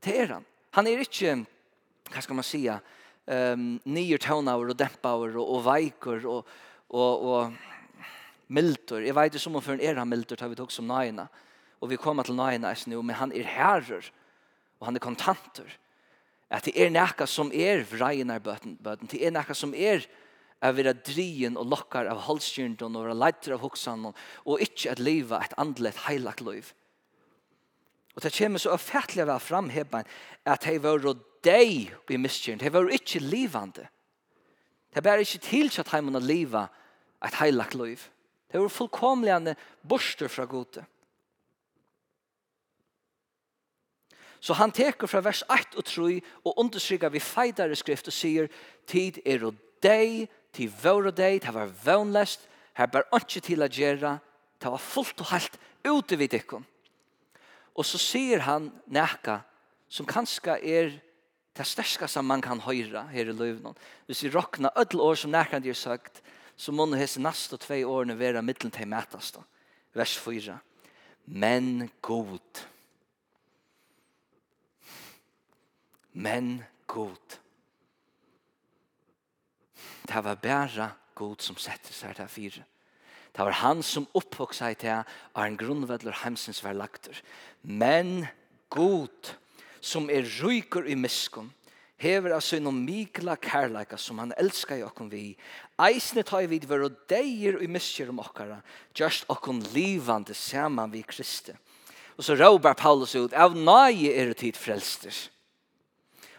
det 0.00 0.20
er 0.20 0.26
han 0.26 0.44
han 0.70 0.86
er 0.86 0.98
ikkje 0.98 1.46
hva 2.10 2.22
skal 2.22 2.36
man 2.36 2.44
sia 2.44 2.80
um, 3.26 3.80
nyer 3.84 4.18
tånaver 4.18 4.68
och 4.68 4.76
dempaver 4.76 5.36
och 5.36 5.56
och 5.56 5.66
veiker 5.66 6.26
och 6.26 6.46
och 6.88 7.40
och 7.40 7.52
Miltor, 8.48 9.02
jag 9.02 9.14
vet 9.14 9.24
inte 9.24 9.38
som 9.38 9.56
om 9.56 9.62
för 9.62 9.72
en 9.72 9.80
era 9.80 9.98
han 9.98 10.24
tar 10.24 10.48
vi 10.48 10.62
också 10.62 10.76
som 10.76 10.86
naina. 10.86 11.28
Och 11.78 11.92
vi 11.92 11.96
kommer 11.96 12.22
till 12.22 12.34
naina 12.34 12.74
men 12.86 13.10
han 13.10 13.32
är 13.32 13.42
herrer 13.42 14.12
Och 14.78 14.86
han 14.86 14.94
är 14.94 15.00
kontanter 15.00 15.78
at 16.50 16.68
det 16.68 16.76
er 16.78 16.92
nekka 16.94 17.26
som 17.26 17.50
er 17.50 17.82
vreienar 17.88 18.42
bøten, 18.42 18.76
bøten. 18.78 19.10
det 19.10 19.22
er 19.24 19.34
nekka 19.34 19.54
som 19.54 19.74
er 19.74 20.06
av 20.64 20.76
vera 20.78 20.94
drien 20.94 21.56
og 21.58 21.68
lokkar 21.68 22.08
av 22.08 22.22
halskjønden 22.28 22.96
og 22.96 23.04
vera 23.04 23.18
leiter 23.18 23.56
av 23.56 23.64
hoksan 23.64 24.06
og 24.08 24.62
ikkje 24.62 24.94
at 24.94 25.02
liva 25.02 25.40
et 25.42 25.56
andlet 25.60 26.06
heilagt 26.06 26.40
liv. 26.46 26.72
Og 28.16 28.22
det 28.24 28.32
kommer 28.32 28.62
så 28.62 28.72
avfætlig 28.72 29.26
av 29.26 29.42
fram 29.44 29.68
hebbein 29.70 30.08
at 30.48 30.64
hei 30.64 30.78
var 30.80 31.04
og 31.04 31.20
deg 31.44 31.92
i 32.10 32.18
miskjønd, 32.18 32.62
hei 32.64 32.72
var 32.72 32.88
ikkje 32.88 33.20
livande. 33.20 33.84
Det 34.94 35.02
bærer 35.04 35.26
ikkje 35.26 35.44
tilsatt 35.44 35.90
at 35.90 35.98
heimann 35.98 36.24
liva 36.24 36.68
et 37.26 37.36
heilagt 37.42 37.76
liv. 37.76 38.00
Det 38.48 38.60
var 38.62 38.72
fullkomligane 38.72 39.56
borster 39.84 40.30
fra 40.32 40.46
gode. 40.48 40.86
Så 44.46 44.54
han 44.54 44.70
teker 44.70 45.10
fra 45.10 45.24
vers 45.26 45.40
8 45.50 45.74
og 45.80 45.84
3 45.88 46.20
og 46.46 46.58
understryker 46.62 47.10
vi 47.10 47.22
feidare 47.22 47.74
skrift 47.74 48.06
og 48.06 48.14
sier 48.14 48.46
tid 48.86 49.18
er 49.26 49.42
og 49.48 49.56
deg, 49.82 50.28
tid 50.54 50.76
vår 50.84 51.08
og 51.10 51.16
deg, 51.18 51.40
det 51.42 51.54
var 51.54 51.72
vønlest, 51.82 52.44
her 52.78 52.86
bar 52.92 53.08
ikke 53.16 53.42
til 53.42 53.64
å 53.64 53.68
gjøre, 53.72 54.12
det 54.62 54.70
var 54.70 54.82
fullt 54.82 55.24
og 55.24 55.32
helt 55.32 55.56
ute 55.82 56.18
vid 56.20 56.30
dekken. 56.36 56.62
Og 57.74 57.88
så 57.88 57.98
sier 57.98 58.44
han 58.46 58.68
nekka 58.86 59.40
som 59.90 60.06
kanskje 60.06 60.54
er 60.62 60.94
det 61.56 61.66
største 61.66 62.06
som 62.10 62.28
man 62.30 62.44
kan 62.44 62.62
høre 62.62 63.02
her 63.10 63.32
i 63.32 63.34
løvnen. 63.34 63.74
Hvis 64.06 64.22
vi 64.28 64.30
råkner 64.30 64.78
ødel 64.78 65.02
år 65.08 65.18
som 65.24 65.34
nekka 65.34 65.58
de 65.58 65.72
har 65.72 65.80
sagt, 65.80 66.22
så 66.54 66.70
må 66.70 66.86
det 66.86 67.02
hese 67.02 67.24
neste 67.24 67.58
tve 67.58 67.82
årene 67.82 68.14
være 68.18 68.46
middelen 68.46 68.70
til 68.70 68.86
mætast. 68.94 69.42
Vers 69.96 70.16
4. 70.22 70.54
Men 71.26 71.90
god. 71.98 72.38
Men 72.38 72.40
god 72.62 72.72
men 76.16 76.64
god. 76.88 77.36
Det 80.06 80.22
var 80.24 80.38
bare 80.40 80.88
god 81.14 81.44
som 81.44 81.58
sette 81.60 81.92
seg 81.92 82.16
til 82.16 82.30
fire. 82.30 82.64
Det 83.36 83.44
var 83.44 83.58
han 83.60 83.82
som 83.84 84.08
oppvoksa 84.16 84.70
i 84.72 84.78
det, 84.80 85.02
og 85.34 85.42
en 85.42 85.58
grunnvedler 85.60 86.22
hemsens 86.22 86.62
var 86.64 86.76
lagter. 86.78 87.20
Men 87.60 88.24
god, 88.72 89.34
som 89.80 90.08
er 90.08 90.24
ryker 90.40 90.88
i 90.88 90.96
miskunn, 90.96 91.52
hever 92.00 92.32
av 92.36 92.42
sin 92.44 92.68
og 92.68 92.76
mikla 92.76 93.36
kærleika 93.40 93.98
som 94.00 94.18
han 94.20 94.32
elskar 94.40 94.80
i 94.80 94.84
okkom 94.84 95.12
vi. 95.12 95.30
Eisne 95.80 96.24
tar 96.24 96.48
vi 96.48 96.60
vår 96.64 96.88
og 96.88 96.98
deir 97.12 97.60
i 97.60 97.68
miskjer 97.68 98.12
om 98.12 98.20
okkara, 98.24 98.62
just 98.96 99.28
okkom 99.32 99.62
livande 99.76 100.36
saman 100.36 100.92
vi 100.92 101.04
Kristi. 101.04 101.56
Og 102.16 102.24
så 102.24 102.36
råbar 102.36 102.76
Paulus 102.80 103.12
ut, 103.16 103.36
av 103.36 103.56
nage 103.56 104.12
er 104.12 104.32
det 104.32 104.40
tid 104.40 104.56
frelster 104.56 105.12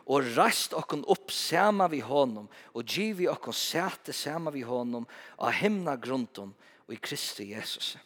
og 0.08 0.28
rast 0.38 0.74
okkon 0.78 1.04
opp 1.12 1.32
sama 1.36 1.90
vi 1.92 2.00
honom 2.04 2.48
og 2.74 2.84
givi 2.88 3.28
okkon 3.28 3.56
sæte 3.56 4.16
sama 4.16 4.54
vi 4.56 4.64
honom 4.64 5.08
av 5.38 5.56
himna 5.60 5.98
grunton 6.00 6.54
og 6.88 6.94
i 6.96 7.00
Kristi 7.04 7.52
Jesus. 7.52 7.98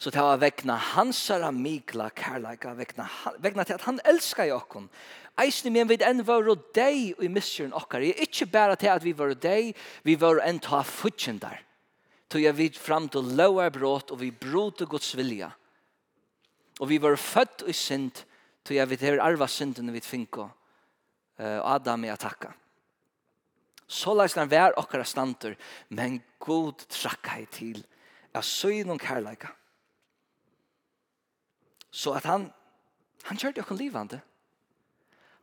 Så 0.00 0.08
det 0.08 0.22
var 0.24 0.38
vekna 0.40 0.78
hansara 0.80 1.50
mikla 1.52 2.06
kærleika, 2.16 2.72
vekna, 2.72 3.04
vekna 3.36 3.66
til 3.68 3.76
at 3.76 3.84
han 3.84 4.00
elskar 4.08 4.48
i 4.48 4.54
okkon. 4.54 4.86
Eisne 5.40 5.72
men 5.74 5.90
vid 5.90 6.00
enn 6.04 6.24
var 6.24 6.48
og 6.48 6.62
deg 6.76 7.20
i 7.20 7.28
misjøren 7.28 7.76
okkar. 7.76 8.00
Jeg 8.00 8.16
er 8.16 8.24
ikke 8.24 8.48
bare 8.48 8.78
til 8.80 8.94
at 8.94 9.04
vi 9.04 9.12
var 9.16 9.34
og 9.34 9.42
deg, 9.44 9.74
vi 10.08 10.16
var 10.16 10.40
enn 10.46 10.62
ta 10.64 10.80
futjen 10.88 11.36
der. 11.42 11.60
Tog 12.32 12.40
jeg 12.40 12.56
vid 12.56 12.80
fram 12.80 13.10
til 13.12 13.28
lovar 13.36 13.68
brått 13.74 14.14
og 14.14 14.22
vi 14.22 14.30
brote 14.32 14.88
Guds 14.88 15.12
vilja. 15.18 15.50
Og 16.80 16.88
vi 16.88 16.96
var 17.02 17.20
født 17.20 17.66
og 17.68 17.76
synd 17.76 18.24
tog 18.64 18.76
jeg 18.76 18.88
vet 18.90 19.04
her 19.04 19.22
arva 19.24 19.48
synden 19.48 19.92
vi 19.92 20.02
finko 20.04 20.50
og 21.40 21.68
Adam 21.74 22.04
er 22.04 22.18
takka. 22.20 22.52
Så 23.90 24.14
leis 24.14 24.36
den 24.36 24.50
vær 24.50 24.76
okkara 24.78 25.04
standur, 25.08 25.56
men 25.88 26.20
god 26.42 26.84
trakka 26.92 27.40
i 27.40 27.46
til 27.50 27.80
av 28.36 28.44
søyn 28.46 28.92
og 28.92 29.00
kærleika. 29.02 29.50
Så 31.90 32.14
at 32.14 32.28
han, 32.28 32.46
han 33.26 33.40
kjørte 33.40 33.64
okkon 33.64 33.80
livande. 33.80 34.20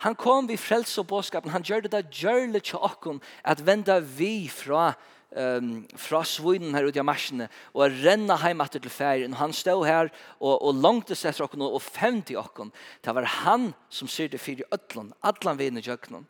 Han 0.05 0.15
kom 0.15 0.47
vi 0.47 0.59
frelse 0.61 1.01
og 1.01 1.09
båskapen, 1.09 1.51
han 1.51 1.65
gjør 1.65 1.87
det 1.87 1.91
der 1.91 2.07
gjørle 2.13 2.61
til 2.61 2.79
okkon 2.85 3.19
at 3.43 3.65
venda 3.65 3.97
vi 3.99 4.47
fra 4.53 4.93
um, 5.35 5.71
fra 5.99 6.21
svinen 6.27 6.75
her 6.75 6.87
ute 6.87 7.01
av 7.01 7.07
marsjene, 7.07 7.47
og 7.75 7.95
renna 8.03 8.37
heim 8.41 8.61
etter 8.63 8.81
til 8.83 8.93
ferien. 8.93 9.35
Han 9.39 9.55
stod 9.55 9.85
her, 9.87 10.11
og, 10.39 10.55
og 10.61 10.81
langt 10.83 11.11
etter 11.11 11.31
etter 11.31 11.47
okken, 11.47 11.65
og 11.65 11.81
femte 11.83 12.37
okken. 12.39 12.71
Det 13.03 13.15
var 13.15 13.27
han 13.43 13.71
som 13.89 14.09
syr 14.11 14.31
det 14.31 14.41
fyrir 14.43 14.67
ødlån, 14.73 15.13
allan 15.27 15.59
vinn 15.59 15.79
i 15.79 15.85
jøkkenen. 15.85 16.27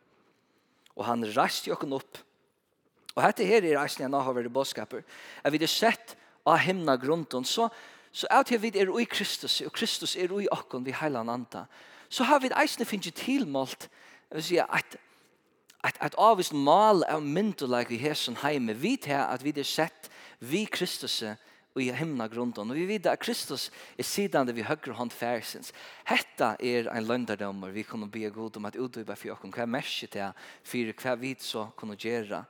Og 0.98 1.06
han 1.06 1.26
reiste 1.36 1.72
okken 1.74 1.94
opp. 1.94 2.22
Og 3.14 3.22
dette 3.24 3.46
her 3.46 3.64
er 3.64 3.78
reisen 3.80 4.04
jeg 4.04 4.12
nå 4.12 4.22
har 4.22 4.34
vært 4.34 4.54
bådskaper. 4.54 5.04
Jeg 5.44 5.54
vil 5.54 5.68
sett 5.70 6.16
av 6.46 6.60
himna 6.62 6.96
grunden, 7.00 7.44
så, 7.44 7.68
så 8.14 8.28
er 8.30 8.46
det 8.46 8.60
vi 8.62 8.72
er 8.78 8.90
i 8.94 9.06
Kristus, 9.10 9.60
og 9.66 9.74
Kristus 9.74 10.16
er 10.16 10.32
i 10.38 10.48
okken, 10.54 10.86
vi 10.86 10.94
heilan 10.94 11.30
anta. 11.30 11.66
Så 12.08 12.24
har 12.24 12.40
vi 12.40 12.50
eisne 12.56 12.86
finnes 12.88 13.12
tilmålt, 13.12 13.88
jeg 14.28 14.36
vil 14.36 14.44
si, 14.44 14.58
at 14.60 14.96
at 15.84 15.98
at 16.00 16.14
avvis 16.18 16.52
mal 16.52 17.04
av 17.08 17.22
like 17.22 17.88
vi 17.88 17.96
hesen 17.96 18.36
heime 18.36 18.74
vit 18.74 19.06
her 19.06 19.28
at 19.28 19.44
vi 19.44 19.52
det 19.52 19.66
sett 19.66 20.10
vi 20.40 20.66
Kristus 20.66 21.22
og 21.22 21.82
i 21.82 21.92
himna 21.94 22.26
grunden. 22.28 22.70
Og 22.70 22.76
vi 22.76 22.86
vet 22.86 23.06
at 23.06 23.20
Kristus 23.22 23.70
er 23.98 24.02
sidan 24.02 24.46
det 24.46 24.56
vi 24.56 24.66
høyre 24.66 24.96
hånd 24.98 25.12
færsens. 25.14 25.72
Hetta 26.04 26.56
er 26.58 26.88
ein 26.90 27.06
løndardommer 27.06 27.70
vi 27.70 27.84
kunne 27.86 28.10
be 28.10 28.30
god 28.30 28.56
om 28.56 28.66
at 28.66 28.76
utøyba 28.76 29.14
for 29.14 29.36
okken. 29.36 29.52
Hva 29.54 29.62
er 29.62 29.70
mersi 29.70 30.08
til 30.10 30.32
for 30.64 30.92
hva 31.02 31.14
vi 31.20 31.36
så 31.38 31.68
kunne 31.76 31.96
gjøre 31.96 32.44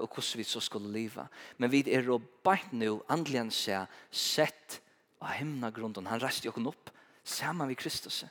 og 0.00 0.08
hvordan 0.08 0.38
vi 0.40 0.44
så 0.48 0.60
skulle 0.64 0.92
leva. 0.92 1.26
Men 1.58 1.70
vi 1.70 1.82
er 1.92 2.08
og 2.08 2.24
beint 2.44 2.72
nu 2.72 3.02
andeligen 3.08 3.52
seg 3.52 3.84
sett 4.10 4.80
av 5.20 5.36
himna 5.36 5.70
grunden. 5.70 6.08
Han 6.08 6.22
reiste 6.22 6.48
okken 6.48 6.70
opp 6.70 6.90
saman 7.24 7.68
vi 7.68 7.76
Kristus. 7.76 8.24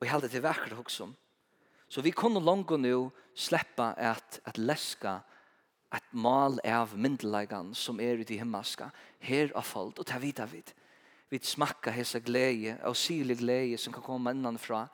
Og 0.00 0.04
jeg 0.04 0.12
held 0.12 0.28
til 0.28 0.44
vekkert 0.44 0.76
også 0.76 1.08
om 1.08 1.16
Så 1.92 2.00
vi 2.00 2.10
kunne 2.16 2.40
langt 2.40 2.70
nå 2.72 3.10
släppa 3.34 3.92
at, 4.00 4.40
at 4.48 4.56
leska 4.56 5.20
et 5.92 6.14
mal 6.16 6.56
av 6.64 6.94
myndelagan 6.96 7.74
som 7.76 8.00
er 8.00 8.16
ute 8.16 8.32
i 8.32 8.38
himmelska, 8.40 8.88
her 9.20 9.52
av 9.52 9.66
folk, 9.68 9.98
og 10.00 10.08
ta 10.08 10.16
vidar 10.22 10.48
vid. 10.48 10.72
Vi 11.28 11.40
smakka 11.44 11.92
hese 11.92 12.22
glede, 12.24 12.78
og 12.88 12.96
syrlig 12.96 13.36
glede 13.42 13.76
som 13.80 13.92
kan 13.92 14.04
komme 14.04 14.32
innanfra. 14.32 14.86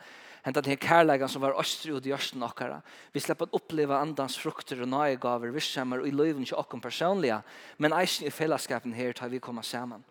Hentan 0.42 0.66
her 0.66 0.82
kærlegan 0.82 1.30
som 1.30 1.42
var 1.42 1.54
østri 1.60 1.94
og 1.94 2.02
djørsten 2.02 2.42
okkara. 2.42 2.80
Vi 3.14 3.22
slipper 3.22 3.46
å 3.46 3.60
oppleve 3.60 3.94
andans 3.94 4.38
frukter 4.38 4.82
og 4.82 4.90
nøyegaver, 4.90 5.54
vissammer 5.54 6.02
og 6.02 6.10
i 6.10 6.14
løyven 6.14 6.46
ikke 6.46 6.58
okkom 6.58 6.82
personliga, 6.82 7.44
men 7.78 7.94
eisen 7.94 8.26
i 8.26 8.34
fellesskapen 8.34 8.94
her 8.98 9.14
tar 9.14 9.30
vi 9.30 9.38
komma 9.42 9.62
sammen. 9.62 10.02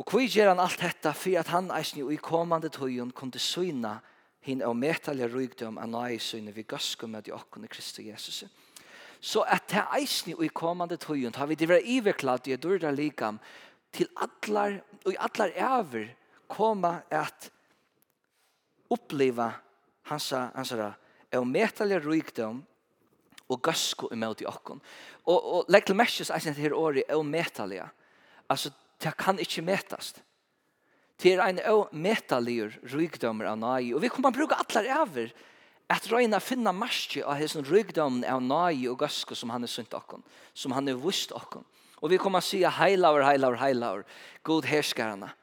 Og 0.00 0.08
hva 0.08 0.22
gjør 0.24 0.54
han 0.54 0.62
alt 0.62 0.80
dette 0.80 1.12
for 1.12 1.36
at 1.36 1.50
han 1.52 1.68
eisen 1.76 2.00
i 2.08 2.16
kommande 2.16 2.70
tøyen 2.72 3.12
kunne 3.12 3.40
syne 3.42 3.98
henne 4.46 4.64
og 4.64 4.78
metalja 4.80 5.28
rygdom 5.28 5.76
av 5.76 5.90
nøye 5.92 6.20
syne 6.24 6.54
vi 6.56 6.64
gøske 6.64 7.08
med 7.10 7.26
de 7.26 7.34
åkkene 7.36 7.68
Kristus 7.68 8.06
Jesus. 8.06 8.44
Så 9.20 9.44
at 9.44 9.68
det 9.68 9.84
eisen 9.98 10.32
i 10.32 10.48
kommande 10.48 10.96
tøyen 10.96 11.36
har 11.36 11.50
vi 11.50 11.58
det 11.60 11.68
vært 11.68 11.84
iverklart 11.84 12.48
i 12.48 12.56
dørre 12.56 12.94
likam 12.96 13.36
til 13.92 14.08
atler 14.16 14.80
og 15.04 15.12
i 15.12 15.20
atler 15.20 15.52
over 15.68 16.08
koma 16.50 17.02
at 17.12 17.50
uppleva 18.90 19.52
hans 20.08 20.32
hansa, 20.32 20.94
og 21.36 21.46
metalja 21.46 22.00
rygdom 22.00 22.64
og 23.50 23.62
gøske 23.62 24.08
med 24.16 24.38
de 24.40 24.48
åkkene. 24.48 24.80
Og, 25.28 25.38
og 25.38 25.68
legg 25.68 25.84
til 25.86 25.98
mesjes 25.98 26.32
eisen 26.32 26.56
til 26.56 26.70
her 26.70 26.74
året 26.78 27.12
og 27.12 27.26
metalja. 27.26 27.90
Altså 28.48 28.72
det 29.00 29.14
kan 29.18 29.38
ikke 29.40 29.64
metast. 29.64 30.20
Det 31.20 31.34
er 31.34 31.42
en 31.44 31.60
metaligur 31.92 32.72
rygdommer 32.92 33.50
av 33.50 33.58
nai, 33.60 33.92
og 33.92 34.00
vi 34.00 34.08
kommer 34.12 34.32
bruka 34.32 34.56
allar 34.60 34.88
over 35.02 35.32
at 35.90 36.06
røyna 36.08 36.38
finna 36.40 36.72
marsje 36.72 37.24
av 37.26 37.36
hessen 37.40 37.66
rygdommen 37.66 38.24
av 38.24 38.40
nai 38.44 38.86
og 38.88 39.02
gøsko 39.02 39.36
som 39.36 39.50
han 39.52 39.66
er 39.66 39.72
sunt 39.72 39.94
okkon, 39.96 40.22
som 40.54 40.72
han 40.76 40.88
er 40.88 41.00
vust 41.00 41.34
okkon. 41.36 41.66
Og 42.00 42.12
vi 42.12 42.20
kommer 42.20 42.40
si 42.44 42.62
heilaur, 42.64 43.20
heilaur, 43.26 43.58
heilaur, 43.60 44.04
god 44.46 44.68
herskarana, 44.70 45.34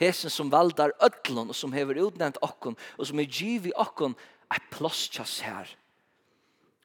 hessen 0.00 0.32
som 0.32 0.50
valdar 0.52 0.92
ödlon 1.00 1.52
og 1.52 1.56
som 1.56 1.72
hever 1.72 2.00
utnevnt 2.02 2.40
okkon, 2.44 2.76
og 2.98 3.08
som 3.08 3.22
er 3.22 3.30
givi 3.30 3.72
okkon, 3.72 4.16
er 4.52 4.60
plåstjas 4.74 5.38
her. 5.46 5.70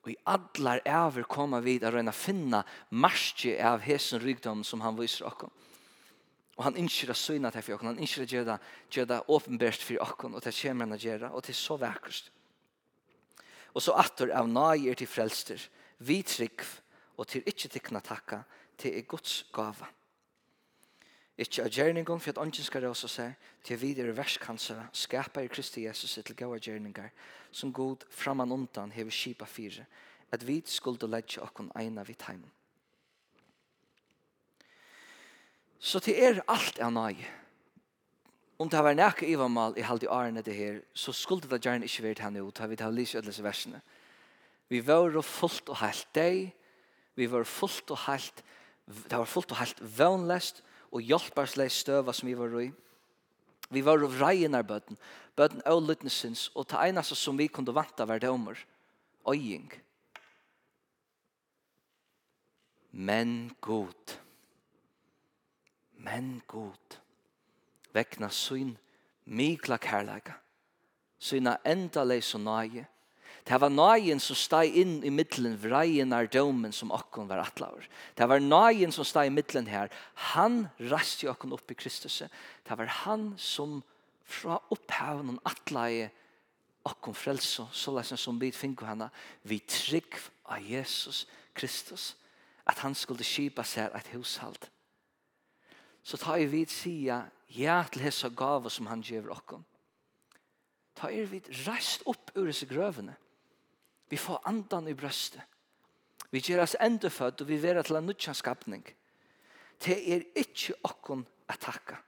Og 0.06 0.14
i 0.14 0.20
allar 0.30 0.80
ever 0.88 1.26
kommer 1.28 1.66
vi 1.66 1.82
at 1.82 1.92
røyna 1.92 2.14
finna 2.16 2.62
marsje 2.96 3.58
av 3.60 3.84
hessen 3.84 4.24
rygdommen 4.24 4.64
som 4.64 4.86
han 4.86 4.96
viser 4.96 5.28
okkon. 5.28 5.52
Og 6.58 6.66
han 6.66 6.78
innskjer 6.80 7.14
å 7.14 7.18
syne 7.18 7.52
til 7.54 7.64
for 7.64 7.78
oss. 7.78 7.86
Han 7.86 8.02
innskjer 8.02 8.26
å 8.26 8.32
gjøre, 8.32 8.58
gjøre 8.90 9.12
det 9.12 9.20
åpenbart 9.30 9.84
for 9.86 10.02
oss. 10.02 10.16
Og 10.26 10.42
det 10.42 10.56
kommer 10.58 10.88
han 10.88 10.98
å 10.98 11.02
gjøre. 11.02 11.32
Og 11.32 11.46
det 11.46 11.54
er 11.54 11.60
så 11.60 11.78
vekkert. 11.78 12.32
Og 13.78 13.84
så 13.86 13.94
atter 13.94 14.34
av 14.34 14.50
nøyer 14.50 14.98
til 14.98 15.10
frelster. 15.10 15.62
Vi 16.02 16.24
trygg 16.26 16.66
og 17.18 17.28
til 17.30 17.46
ikke 17.46 17.70
til 17.70 17.82
kunne 17.82 18.02
takke. 18.02 18.44
til 18.78 18.94
er 18.94 19.02
Guds 19.10 19.46
gava. 19.54 19.88
Ikke 21.38 21.64
av 21.64 21.70
gjerningen 21.70 22.20
for 22.20 22.30
at 22.30 22.38
ånden 22.38 22.66
skal 22.66 22.84
råse 22.86 23.08
seg 23.10 23.34
til 23.64 23.80
videre 23.82 24.14
verskanser 24.18 24.88
skapa 24.94 25.42
i 25.42 25.50
Kristi 25.50 25.86
Jesus 25.86 26.14
til 26.14 26.36
gode 26.36 26.60
gjerninger. 26.60 27.10
som 27.52 27.74
god 27.74 28.06
framan 28.10 28.52
undan 28.52 28.92
hever 28.92 29.12
kipa 29.12 29.46
fire 29.46 29.86
at 30.32 30.48
vi 30.48 30.62
skulde 30.66 31.08
ledja 31.08 31.42
okkon 31.42 31.72
eina 31.76 32.04
vid 32.04 32.22
heimen. 32.28 32.52
Så 35.80 36.00
det 36.00 36.16
er 36.18 36.42
alt 36.50 36.80
er 36.80 36.90
nøy. 36.90 37.18
Om 38.58 38.70
det 38.70 38.80
har 38.80 38.88
vært 38.88 38.98
nækka 38.98 39.28
ivamal 39.30 39.76
i 39.78 39.86
halde 39.86 40.08
i 40.08 40.10
årene 40.10 40.42
det 40.42 40.56
her, 40.58 40.80
så 40.98 41.14
skulle 41.14 41.46
det 41.46 41.62
gjerne 41.62 41.86
ikke 41.86 42.08
vært 42.08 42.24
henne 42.26 42.42
ut, 42.42 42.58
har 42.58 42.72
vi 42.72 42.80
tatt 42.80 42.96
lyst 42.96 43.14
i 43.14 43.20
ødelese 43.20 43.46
versene. 43.46 43.82
Vi 44.68 44.82
var 44.82 45.14
fullt 45.22 45.70
og 45.70 45.78
helt 45.78 46.08
deg, 46.18 46.50
vi 47.16 47.28
var 47.30 47.46
fullt 47.46 47.94
og 47.94 48.02
helt, 48.08 48.44
det 48.88 49.14
var 49.14 49.30
fullt 49.30 49.54
og 49.54 49.62
helt 49.62 49.84
vannlest 50.00 50.64
og 50.92 51.06
hjelparsleis 51.06 51.84
støva 51.84 52.14
som 52.16 52.30
vi 52.30 52.36
var 52.38 52.58
i. 52.62 52.72
Vi 53.70 53.84
var 53.84 54.02
av 54.02 54.18
reinar 54.18 54.66
bøten, 54.66 54.98
bøten 55.38 55.62
av 55.68 55.82
lytnesins, 55.84 56.48
og 56.56 56.70
det 56.72 56.82
eneste 56.88 57.16
som 57.20 57.38
vi 57.38 57.50
kunne 57.52 57.76
vanta 57.76 58.08
var 58.08 58.22
dømer, 58.24 58.58
øying. 59.28 59.70
Men 62.92 63.52
god. 63.62 64.18
Men 66.08 66.38
god, 66.48 67.00
vekna 67.96 68.30
syn 68.32 68.78
mikla 69.28 69.76
kærleika, 69.82 70.38
syna 71.20 71.58
enda 71.68 72.06
leis 72.08 72.30
og 72.38 72.46
nage. 72.46 72.86
Det 73.48 73.58
var 73.62 73.72
nagen 73.72 74.20
som 74.20 74.36
steg 74.36 74.76
inn 74.76 74.98
i 75.08 75.12
middelen 75.12 75.56
vreien 75.60 76.12
av 76.16 76.28
domen 76.32 76.74
som 76.76 76.92
okkon 76.96 77.30
var 77.30 77.42
atlaver. 77.44 77.88
Det 78.16 78.28
var 78.28 78.44
nagen 78.44 78.92
som 78.92 79.08
steg 79.08 79.30
i 79.30 79.34
middelen 79.34 79.68
her. 79.72 79.92
Han 80.34 80.66
reiste 80.80 81.30
okkon 81.32 81.56
opp 81.56 81.72
i 81.72 81.78
Kristus. 81.80 82.22
Det 82.68 82.78
var 82.80 82.92
han 83.06 83.30
som 83.40 83.82
fra 84.28 84.60
opphavn 84.76 85.38
og 85.38 85.48
atlaie 85.48 86.10
okkon 86.88 87.16
frelso 87.16 87.68
så 87.72 87.96
leisen 87.96 88.20
som 88.20 88.40
vi 88.40 88.52
finko 88.56 88.88
henne, 88.88 89.10
vi 89.48 89.60
trygg 89.64 90.20
av 90.52 90.64
Jesus 90.64 91.26
Kristus, 91.56 92.14
at 92.68 92.84
han 92.84 92.96
skulle 92.96 93.28
kjipa 93.28 93.64
seg 93.68 93.96
et 93.96 94.12
hushalt 94.16 94.68
så 96.08 96.18
tar 96.18 96.40
vi 96.48 96.64
sia 96.72 97.26
ja 97.52 97.82
til 97.92 98.06
hessa 98.06 98.30
gava 98.32 98.70
som 98.72 98.88
han 98.88 99.02
gjør 99.04 99.34
okkom. 99.36 99.64
Ta 100.96 101.10
er 101.12 101.28
vi 101.28 101.42
rest 101.66 102.06
opp 102.08 102.32
ur 102.36 102.48
disse 102.48 102.66
grøvene. 102.66 103.16
Vi 104.08 104.18
får 104.18 104.46
andan 104.48 104.88
i 104.88 104.96
brøstet. 104.96 105.44
Vi 106.32 106.40
gjør 106.40 106.64
oss 106.64 106.78
endefødt, 106.80 107.42
og 107.42 107.48
vi 107.48 107.60
vera 107.62 107.84
til 107.84 108.00
en 108.00 108.08
nødjanskapning. 108.08 108.86
Det 109.84 109.98
er 110.14 110.24
ikke 110.36 110.78
okkom 110.84 111.26
a 111.48 111.56
takka. 111.60 112.00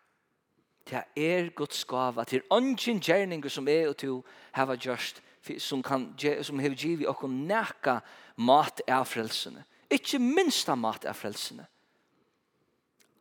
Det 0.90 1.04
er 1.16 1.50
Guds 1.56 1.84
gava 1.86 2.24
til 2.24 2.42
ånden 2.50 3.02
gjerninger 3.04 3.52
som 3.52 3.68
er 3.68 3.92
og 3.92 3.98
to 4.00 4.22
hava 4.56 4.78
gjørst, 4.80 5.22
som, 5.60 5.84
kan, 5.84 6.08
som 6.44 6.60
hever 6.60 6.76
givet 6.76 7.08
okkom 7.08 7.36
næka 7.52 8.00
mat 8.38 8.82
av 8.88 9.06
frelsene. 9.12 9.64
Ikke 9.92 10.20
minst 10.20 10.72
mat 10.78 11.06
av 11.06 11.20
frelsene. 11.20 11.68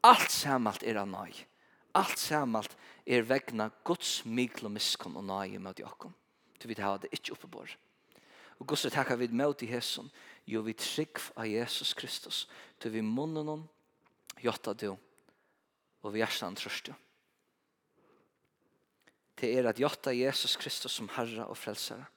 Alt 0.08 0.32
samalt 0.32 0.84
er 0.88 0.96
av 1.02 1.08
nøy. 1.10 1.34
Alt 1.98 2.20
samalt 2.20 2.76
er 3.04 3.26
vegna 3.28 3.68
Guds 3.84 4.22
mikl 4.24 4.68
og 4.68 4.72
miskunn 4.76 5.18
og 5.20 5.26
nøy 5.28 5.58
mot 5.60 5.80
okkom. 5.84 6.14
Du 6.58 6.68
vil 6.70 6.80
ha 6.80 6.94
det 7.00 7.10
ikke 7.12 7.34
oppebord. 7.34 7.74
Og 8.58 8.66
Guds 8.66 8.86
vil 8.86 8.94
takke 8.94 9.18
vid 9.20 9.34
møte 9.36 9.66
i 9.66 9.70
hesson. 9.70 10.08
Jo, 10.48 10.62
vi 10.66 10.74
trygg 10.74 11.20
av 11.36 11.46
Jesus 11.46 11.92
Kristus. 11.94 12.46
Du 12.80 12.88
vil 12.90 13.04
munnen 13.04 13.52
om, 13.52 13.66
jotta 14.40 14.72
du, 14.72 14.94
og 16.02 16.14
vi 16.14 16.22
hjertan 16.22 16.56
trøst 16.58 16.88
du. 16.88 16.94
Det 19.38 19.52
er 19.54 19.68
at 19.70 19.78
jotta 19.78 20.14
Jesus 20.14 20.56
Kristus 20.58 20.96
som 20.98 21.10
Herre 21.14 21.46
og 21.46 21.58
Frelsere. 21.58 22.08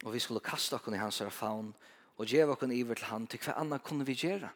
Og 0.00 0.14
vi 0.14 0.22
skulle 0.22 0.40
kasta 0.40 0.78
okken 0.78 0.96
i 0.96 1.02
hans 1.02 1.20
faun 1.36 1.74
og 2.20 2.28
djeva 2.28 2.52
okkur 2.52 2.72
iver 2.76 3.00
til 3.00 3.08
han, 3.08 3.26
til 3.26 3.40
hva 3.40 3.56
anna 3.62 3.78
kunne 3.80 4.04
vi 4.04 4.18
gjera 4.18 4.52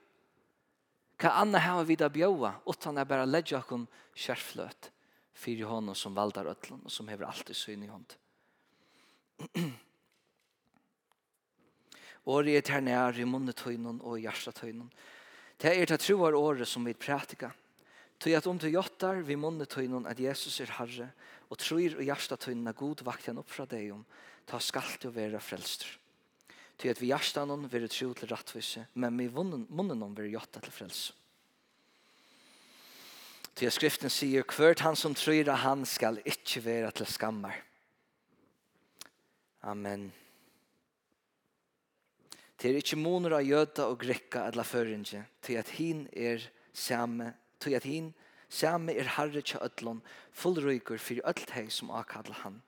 Hva 1.16 1.30
anna 1.40 1.60
hava 1.62 1.84
vi 1.86 1.96
da 1.96 2.08
bjóa, 2.10 2.50
utan 2.66 2.98
er 2.98 3.06
bara 3.08 3.24
ledja 3.24 3.60
okkur 3.60 3.86
kjærfløt, 4.18 4.90
fyrir 5.32 5.70
honom 5.70 5.94
som 5.94 6.14
valdar 6.14 6.50
ötlun, 6.50 6.82
og 6.84 6.90
som 6.90 7.08
hever 7.08 7.28
alltid 7.28 7.56
syn 7.56 7.84
i 7.86 7.90
hånd. 7.90 8.16
Åri 12.34 12.56
er 12.56 12.64
terne 12.66 12.90
nær 12.90 13.18
i 13.20 13.24
munnetøynun 13.28 14.00
og 14.02 14.18
hjertetøynun. 14.22 14.90
Det 15.60 15.70
er 15.70 15.86
det 15.86 16.00
troar 16.00 16.34
året 16.34 16.68
som 16.68 16.84
vi 16.84 16.94
prætika. 16.98 17.52
Tøy 18.18 18.34
at 18.34 18.46
om 18.46 18.58
du 18.58 18.68
jottar 18.68 19.22
vi 19.22 19.36
munnetøynun 19.36 20.06
at 20.10 20.20
Jesus 20.20 20.60
er 20.60 20.72
Herre, 20.78 21.12
og 21.50 21.58
tror 21.58 22.00
i 22.00 22.08
hjertetøynun 22.08 22.70
er 22.70 22.78
God 22.78 23.04
vakt 23.06 23.28
opp 23.28 23.50
fra 23.50 23.66
deg 23.70 23.92
om, 23.92 24.04
ta 24.46 24.58
skalt 24.58 25.04
og 25.06 25.14
være 25.14 25.40
frelster. 25.40 26.03
Til 26.78 26.90
at 26.90 27.00
vi 27.00 27.10
gjersta 27.12 27.44
noen 27.46 27.68
vil 27.70 27.86
tro 27.88 28.10
til 28.16 28.30
rattvise, 28.30 28.86
men 28.94 29.18
vi 29.18 29.28
munnen 29.30 30.00
noen 30.00 30.16
vil 30.16 30.32
jotta 30.32 30.62
til 30.62 30.74
frelse. 30.74 31.14
Til 33.54 33.70
at 33.70 33.76
skriften 33.76 34.10
sier, 34.10 34.42
hvert 34.42 34.82
han 34.82 34.96
som 34.98 35.14
tror 35.14 35.46
av 35.46 35.62
han 35.62 35.84
skal 35.86 36.18
ikke 36.26 36.64
være 36.64 36.90
til 36.98 37.06
skammer. 37.06 37.60
Amen. 39.62 40.08
Til 42.58 42.80
ikke 42.80 42.98
moner 42.98 43.38
av 43.38 43.46
jøda 43.46 43.86
og 43.92 44.00
grekka 44.02 44.48
eller 44.50 44.66
føringe, 44.66 45.22
til 45.44 45.60
at 45.60 45.70
hin 45.78 46.08
er 46.10 46.42
samme, 46.74 47.30
til 47.62 47.78
at 47.78 47.86
hin 47.86 48.10
samme 48.50 48.94
er 48.94 49.08
herre 49.16 49.42
til 49.42 49.62
ødlån, 49.62 50.02
fullrøyker 50.32 50.98
for 50.98 51.22
ødlån 51.30 51.70
som 51.70 51.90
akadler 51.94 52.42
han 52.42 52.62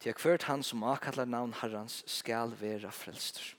til 0.00 0.10
at 0.10 0.22
hvert 0.22 0.48
han 0.48 0.62
som 0.64 0.84
akallar 0.88 1.28
navn 1.28 1.52
Herrans 1.60 2.02
skal 2.08 2.54
være 2.60 2.92
frelster. 2.92 3.54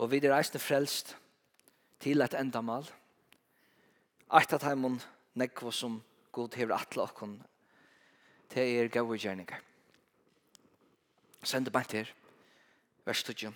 Og 0.00 0.10
vi 0.10 0.20
er 0.22 0.36
eisne 0.38 0.60
frelst 0.62 1.16
til 2.00 2.22
et 2.24 2.34
endamal. 2.38 2.86
Eit 4.32 4.52
at 4.54 4.64
heimon 4.64 5.00
nekva 5.34 5.72
som 5.74 5.98
god 6.32 6.54
hever 6.56 6.78
atle 6.78 7.02
okkon 7.02 7.34
til 8.50 8.78
er 8.80 8.88
gau 8.88 9.12
gjerningar. 9.12 9.60
Sende 11.42 11.70
bant 11.70 11.92
her, 11.92 12.08
vers 13.04 13.22
2. 13.24 13.50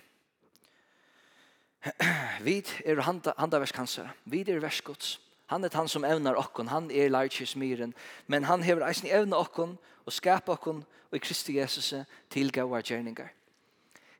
Vid 2.45 2.71
er 2.85 3.01
handa, 3.05 3.33
handa 3.37 3.59
vers 3.61 3.71
kanser, 3.71 4.09
vid 4.25 4.49
er 4.49 4.59
vers 4.59 4.81
gods, 4.81 5.19
Han 5.47 5.63
er 5.63 5.69
han 5.73 5.87
som 5.87 6.05
evnar 6.05 6.35
okkon, 6.35 6.67
han 6.67 6.89
er 6.91 7.09
lærkjus 7.09 7.55
myren, 7.55 7.93
men 8.27 8.43
han 8.43 8.63
hever 8.63 8.87
eisen 8.87 9.09
evna 9.09 9.37
okkon 9.37 9.77
og 10.05 10.13
skapa 10.13 10.55
okkon 10.55 10.83
og 11.11 11.17
i 11.17 11.21
Kristi 11.21 11.57
Jesus 11.59 11.93
til 12.29 12.51
gavar 12.51 12.81
gjerningar. 12.81 13.29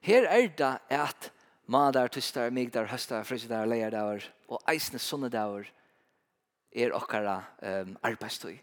Her 0.02 0.28
er 0.30 0.48
det 0.48 0.78
at 0.90 1.32
madar, 1.68 2.08
tystar, 2.08 2.50
migdar, 2.50 2.86
høstar, 2.86 3.24
frisidar, 3.24 3.66
leierdauer 3.66 4.24
og 4.48 4.62
eisne 4.70 5.00
sunnedar 5.00 5.66
er 6.76 6.94
okkara 6.94 7.40
um, 7.62 7.98
arbeidstøy. 8.04 8.60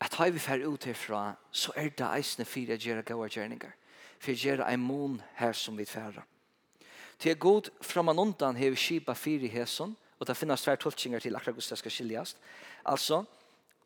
At 0.00 0.16
hei 0.20 0.30
vi 0.32 0.40
fer 0.40 0.66
ut 0.66 0.84
herfra, 0.84 1.34
så 1.50 1.72
er 1.76 1.88
det 1.88 2.08
eisne 2.08 2.44
fyrir 2.44 2.80
gjerra 2.80 3.04
gavar 3.06 3.32
gjerningar, 3.32 3.72
fyrir 4.20 4.44
gjerra 4.44 4.68
ein 4.68 4.80
mon 4.80 5.20
her 5.36 5.52
som 5.52 5.76
vi 5.78 5.84
færa. 5.84 6.24
Til 7.18 7.36
god 7.36 7.68
framan 7.84 8.18
undan 8.18 8.56
hever 8.56 8.76
kipa 8.76 9.12
fyrir 9.12 9.52
hesson, 9.52 9.96
og 10.20 10.26
det 10.28 10.36
finnes 10.36 10.62
tvær 10.62 10.76
tolkinger 10.76 11.22
til 11.24 11.36
akkurat 11.36 11.56
hvordan 11.56 11.74
det 11.74 11.78
skal 11.78 11.94
skiljast. 11.94 12.36
Altså, 12.84 13.24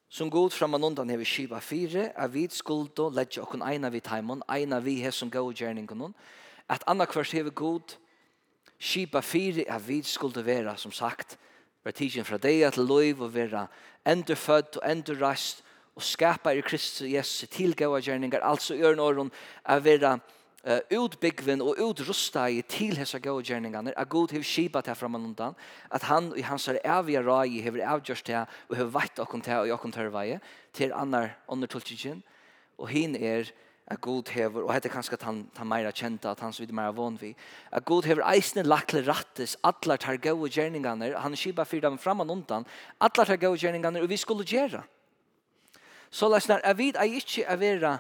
som 0.09 0.31
god 0.31 0.51
fram 0.51 0.75
og 0.75 0.83
undan 0.83 1.11
hever 1.11 1.25
skiva 1.25 1.59
fire, 1.59 2.11
er 2.17 2.29
vi 2.29 2.49
skuldo 2.51 3.09
ledja 3.09 3.43
okkur 3.43 3.63
eina 3.67 3.89
vi 3.91 4.01
taimon, 4.01 4.43
eina 4.51 4.81
vi 4.83 5.01
he 5.03 5.11
som 5.13 5.31
gau 5.31 5.53
gjerningon, 5.53 6.15
at 6.69 6.85
anna 6.87 7.07
kvart 7.07 7.33
hever 7.33 7.51
god 7.51 7.97
skiva 8.79 9.23
fire, 9.23 9.65
er 9.69 9.79
vi 9.79 10.03
skuldo 10.03 10.43
vera, 10.43 10.77
som 10.77 10.93
sagt, 10.93 11.39
vera 11.85 11.95
tidsin 11.95 12.25
fra 12.25 12.39
deg 12.39 12.67
til 12.75 12.87
loiv 12.87 13.23
og 13.23 13.35
vera 13.35 13.67
endurfødd 14.07 14.81
og 14.83 14.91
endurrast 14.91 15.63
og 15.95 16.03
skapa 16.03 16.51
i 16.51 16.63
Kristus 16.67 17.07
Jesus 17.07 17.49
til 17.51 17.77
gau 17.77 17.95
gjerningar, 17.99 18.43
altså 18.43 18.75
i 18.75 18.83
ørn 18.83 19.01
åren, 19.01 19.31
at 19.65 19.85
vera 19.85 20.19
uh, 20.67 20.81
utbyggven 20.99 21.63
og 21.63 21.81
utrusta 21.81 22.47
i 22.49 22.63
til 22.69 22.97
hessa 22.99 23.19
gode 23.23 23.45
gjerningarna 23.49 23.93
at 23.97 24.09
god 24.09 24.33
hev 24.33 24.45
skipa 24.45 24.81
til 24.85 24.97
framan 24.99 25.25
undan 25.31 25.57
at 25.91 26.03
han 26.09 26.33
i 26.37 26.45
hans 26.47 26.69
er 26.69 26.81
evige 26.85 27.23
rai 27.25 27.61
hever 27.61 27.85
avgjørst 27.97 28.27
til 28.27 28.45
og 28.69 28.77
hever 28.77 28.95
vett 28.99 29.19
okkom 29.19 29.45
til 29.45 29.65
og 29.65 29.75
okkom 29.79 29.93
til 29.93 30.13
vei 30.13 30.39
til 30.73 30.93
annar 30.93 31.37
under 31.49 31.69
tulkingen 31.69 32.23
og 32.79 32.89
hin 32.89 33.17
er 33.17 33.53
at 33.87 34.01
god 34.01 34.31
hever 34.33 34.65
og 34.65 34.73
hette 34.73 34.89
kanskje 34.89 35.19
at 35.19 35.27
han, 35.29 35.45
han 35.57 35.69
meira 35.69 35.93
kjenta 35.93 36.31
at 36.33 36.41
han 36.41 36.53
så 36.53 36.63
vidt 36.63 36.73
meira 36.73 36.95
von 36.97 37.19
vi 37.21 37.35
at 37.71 37.85
god 37.85 38.09
hever 38.09 38.25
eisne 38.33 38.65
lakle 38.65 39.05
rattes 39.05 39.57
atlar 39.63 40.01
tar 40.01 40.17
gode 40.17 40.49
gjerningarna 40.49 41.13
han 41.21 41.37
skipa 41.37 41.65
fyrir 41.69 41.85
dem 41.85 41.99
framan 41.99 42.31
undan 42.31 42.65
atlar 43.01 43.29
tar 43.29 43.37
gode 43.37 43.61
gjerningarna 43.61 44.01
og 44.01 44.09
vi 44.09 44.17
skulle 44.17 44.45
gjerra 44.49 44.85
så 46.11 46.29
lasnar 46.29 46.65
er 46.65 46.75
vid 46.75 46.97
er 46.97 47.11
ikke 47.21 47.45
er 47.45 47.57
vera 47.57 47.99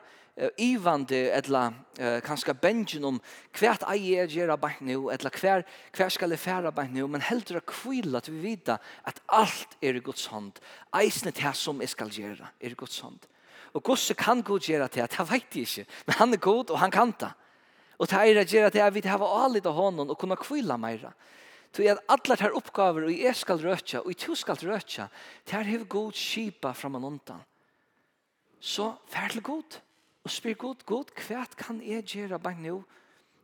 ivande 0.58 1.30
etla 1.30 1.68
uh, 2.00 2.20
kanska 2.26 2.54
bengen 2.58 3.04
om 3.06 3.20
hvert 3.54 3.84
ei 3.92 4.16
er 4.18 4.26
gera 4.26 4.56
bak 4.58 4.80
nu 4.82 5.10
etla 5.14 5.30
hver, 5.30 5.62
hver 5.94 6.10
skal 6.10 6.34
færa 6.36 6.72
bak 6.74 6.90
nu 6.90 7.06
men 7.06 7.22
heldur 7.22 7.60
at 7.60 7.68
kvilla 7.70 8.18
at 8.18 8.30
vi 8.32 8.40
vita 8.42 8.80
at 9.06 9.20
alt 9.28 9.76
er 9.82 9.94
i 9.94 10.02
Guds 10.02 10.26
hand 10.32 10.58
eisne 10.98 11.30
det 11.30 11.54
som 11.54 11.78
jeg 11.80 11.92
skal 11.92 12.10
gera 12.10 12.50
er 12.60 12.74
i 12.74 12.78
Guds 12.78 12.98
hand 13.00 13.28
og 13.74 13.82
gosse 13.82 14.14
kan 14.14 14.42
Gud 14.42 14.66
gera 14.66 14.88
det 14.88 15.06
det 15.06 15.28
veit 15.30 15.54
jeg 15.54 15.68
ikkje 15.68 15.86
men 16.06 16.18
han 16.18 16.34
er 16.34 16.42
god 16.42 16.70
og 16.70 16.82
han 16.82 16.90
kan 16.90 17.14
det 17.20 17.30
og 17.98 18.10
det 18.10 18.18
er 18.18 18.44
til 18.44 18.70
det 18.74 18.90
vi 18.94 19.06
hava 19.06 19.30
allit 19.44 19.66
av 19.66 19.78
hånden 19.78 20.10
og 20.10 20.18
kunna 20.18 20.34
kvilla 20.34 20.76
meira 20.76 21.14
Tu 21.74 21.82
at 21.90 21.98
allar 22.06 22.38
her 22.38 22.54
oppgaver, 22.54 23.08
og 23.08 23.10
jeg 23.10 23.34
skal 23.34 23.58
røtja, 23.58 23.98
og 24.06 24.14
jeg 24.14 24.36
skal 24.38 24.54
røkja. 24.62 25.08
Ter 25.44 25.66
hev 25.66 25.88
god 25.90 26.12
skipa 26.14 26.70
framan 26.70 27.02
undan. 27.02 27.40
Så 28.60 28.92
fær 29.10 29.32
til 29.32 29.42
god 29.42 29.80
og 30.24 30.32
spyr 30.32 30.56
god, 30.56 30.84
god, 30.88 31.10
hva 31.26 31.44
kan 31.58 31.80
jeg 31.84 32.04
gjøre 32.08 32.38
bare 32.40 32.60
nå? 32.60 32.78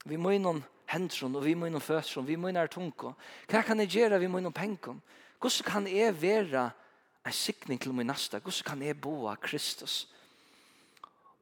Vi 0.09 0.17
må 0.17 0.33
innom 0.33 0.63
hendron, 0.89 1.37
og 1.37 1.45
vi 1.45 1.55
må 1.55 1.69
innom 1.69 1.83
føtron, 1.85 2.27
vi 2.27 2.39
må 2.41 2.49
innom 2.49 2.69
tunko. 2.73 3.13
Hva 3.51 3.61
kan 3.67 3.83
jeg 3.85 3.93
gjøre? 3.99 4.21
Vi 4.23 4.31
må 4.33 4.41
innom 4.41 4.57
penkom. 4.57 5.03
Hvordan 5.41 5.67
kan 5.69 5.89
jeg 5.89 6.17
være 6.23 6.71
en 7.27 7.37
sikning 7.37 7.81
til 7.81 7.93
min 7.93 8.09
neste? 8.09 8.41
Hvordan 8.41 8.67
kan 8.67 8.83
jeg 8.87 9.01
bo 9.01 9.27
av 9.29 9.37
Kristus? 9.45 10.07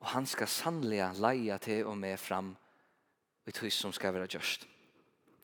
Og 0.00 0.10
han 0.12 0.26
skal 0.26 0.50
sannelig 0.50 1.02
leie 1.22 1.58
til 1.62 1.86
og 1.86 1.96
med 1.98 2.18
fram 2.18 2.52
i 3.46 3.54
tog 3.54 3.72
som 3.72 3.94
skal 3.94 4.14
være 4.14 4.28
gjørst. 4.34 4.66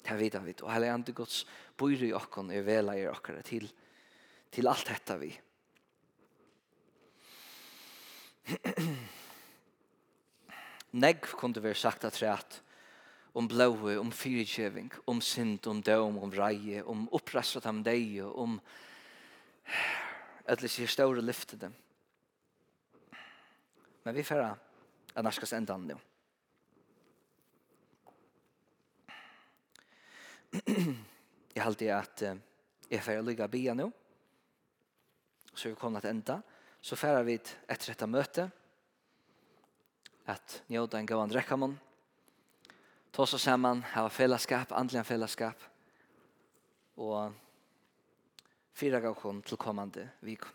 Det 0.05 0.19
vet 0.19 0.35
han 0.37 0.45
vidt. 0.45 0.63
Og 0.63 0.73
hele 0.75 0.93
andre 0.93 1.15
gods 1.17 1.45
bor 1.79 1.91
i 1.91 2.13
okken 2.13 2.51
og 2.53 2.67
veleier 2.67 3.15
okker 3.15 3.41
til, 3.47 3.71
til 4.53 4.69
alt 4.69 4.91
dette 4.91 5.19
vi 5.23 5.33
negg 10.95 11.27
kunde 11.39 11.63
være 11.63 11.79
sagt 11.79 12.07
at 12.07 12.21
rett 12.23 12.61
om 13.35 13.49
blåe, 13.51 13.97
om 13.99 14.13
fyrirkjøving, 14.15 14.93
om 15.11 15.21
synd, 15.25 15.67
om 15.67 15.83
døm, 15.83 16.21
om 16.23 16.33
reie, 16.35 16.85
om 16.87 17.09
oppresset 17.17 17.67
av 17.67 17.81
deg, 17.83 18.21
om 18.31 18.61
eller 20.45 20.69
sier 20.69 20.91
større 20.93 21.25
lyfte 21.25 21.57
dem. 21.59 21.75
Men 24.05 24.15
vi 24.15 24.23
færre 24.27 24.53
er 25.17 25.25
norskast 25.25 25.57
enda 25.57 25.77
nå. 25.81 25.97
Jeg 31.55 31.63
halte 31.65 31.89
at 31.95 32.23
jeg 32.91 33.03
får 33.03 33.25
lykke 33.25 33.49
bia 33.51 33.75
nå, 33.75 33.89
så 35.55 35.71
vi 35.71 35.79
kommer 35.79 36.05
til 36.05 36.13
enda, 36.13 36.37
så 36.85 36.99
færre 36.99 37.25
vi 37.27 37.39
etter 37.41 37.95
dette 37.95 38.11
møte 38.11 38.51
at 40.27 40.63
njóta 40.73 40.99
en 40.99 41.07
gavan 41.07 41.29
drekkamann, 41.29 41.77
tosa 43.13 43.39
saman, 43.39 43.83
hava 43.93 44.11
fellesskap, 44.11 44.73
andligan 44.73 45.05
fellesskap, 45.05 45.61
og 46.97 47.35
fyra 48.75 49.01
gavkon 49.05 49.43
til 49.45 49.61
kommande 49.61 50.07
vik. 50.25 50.47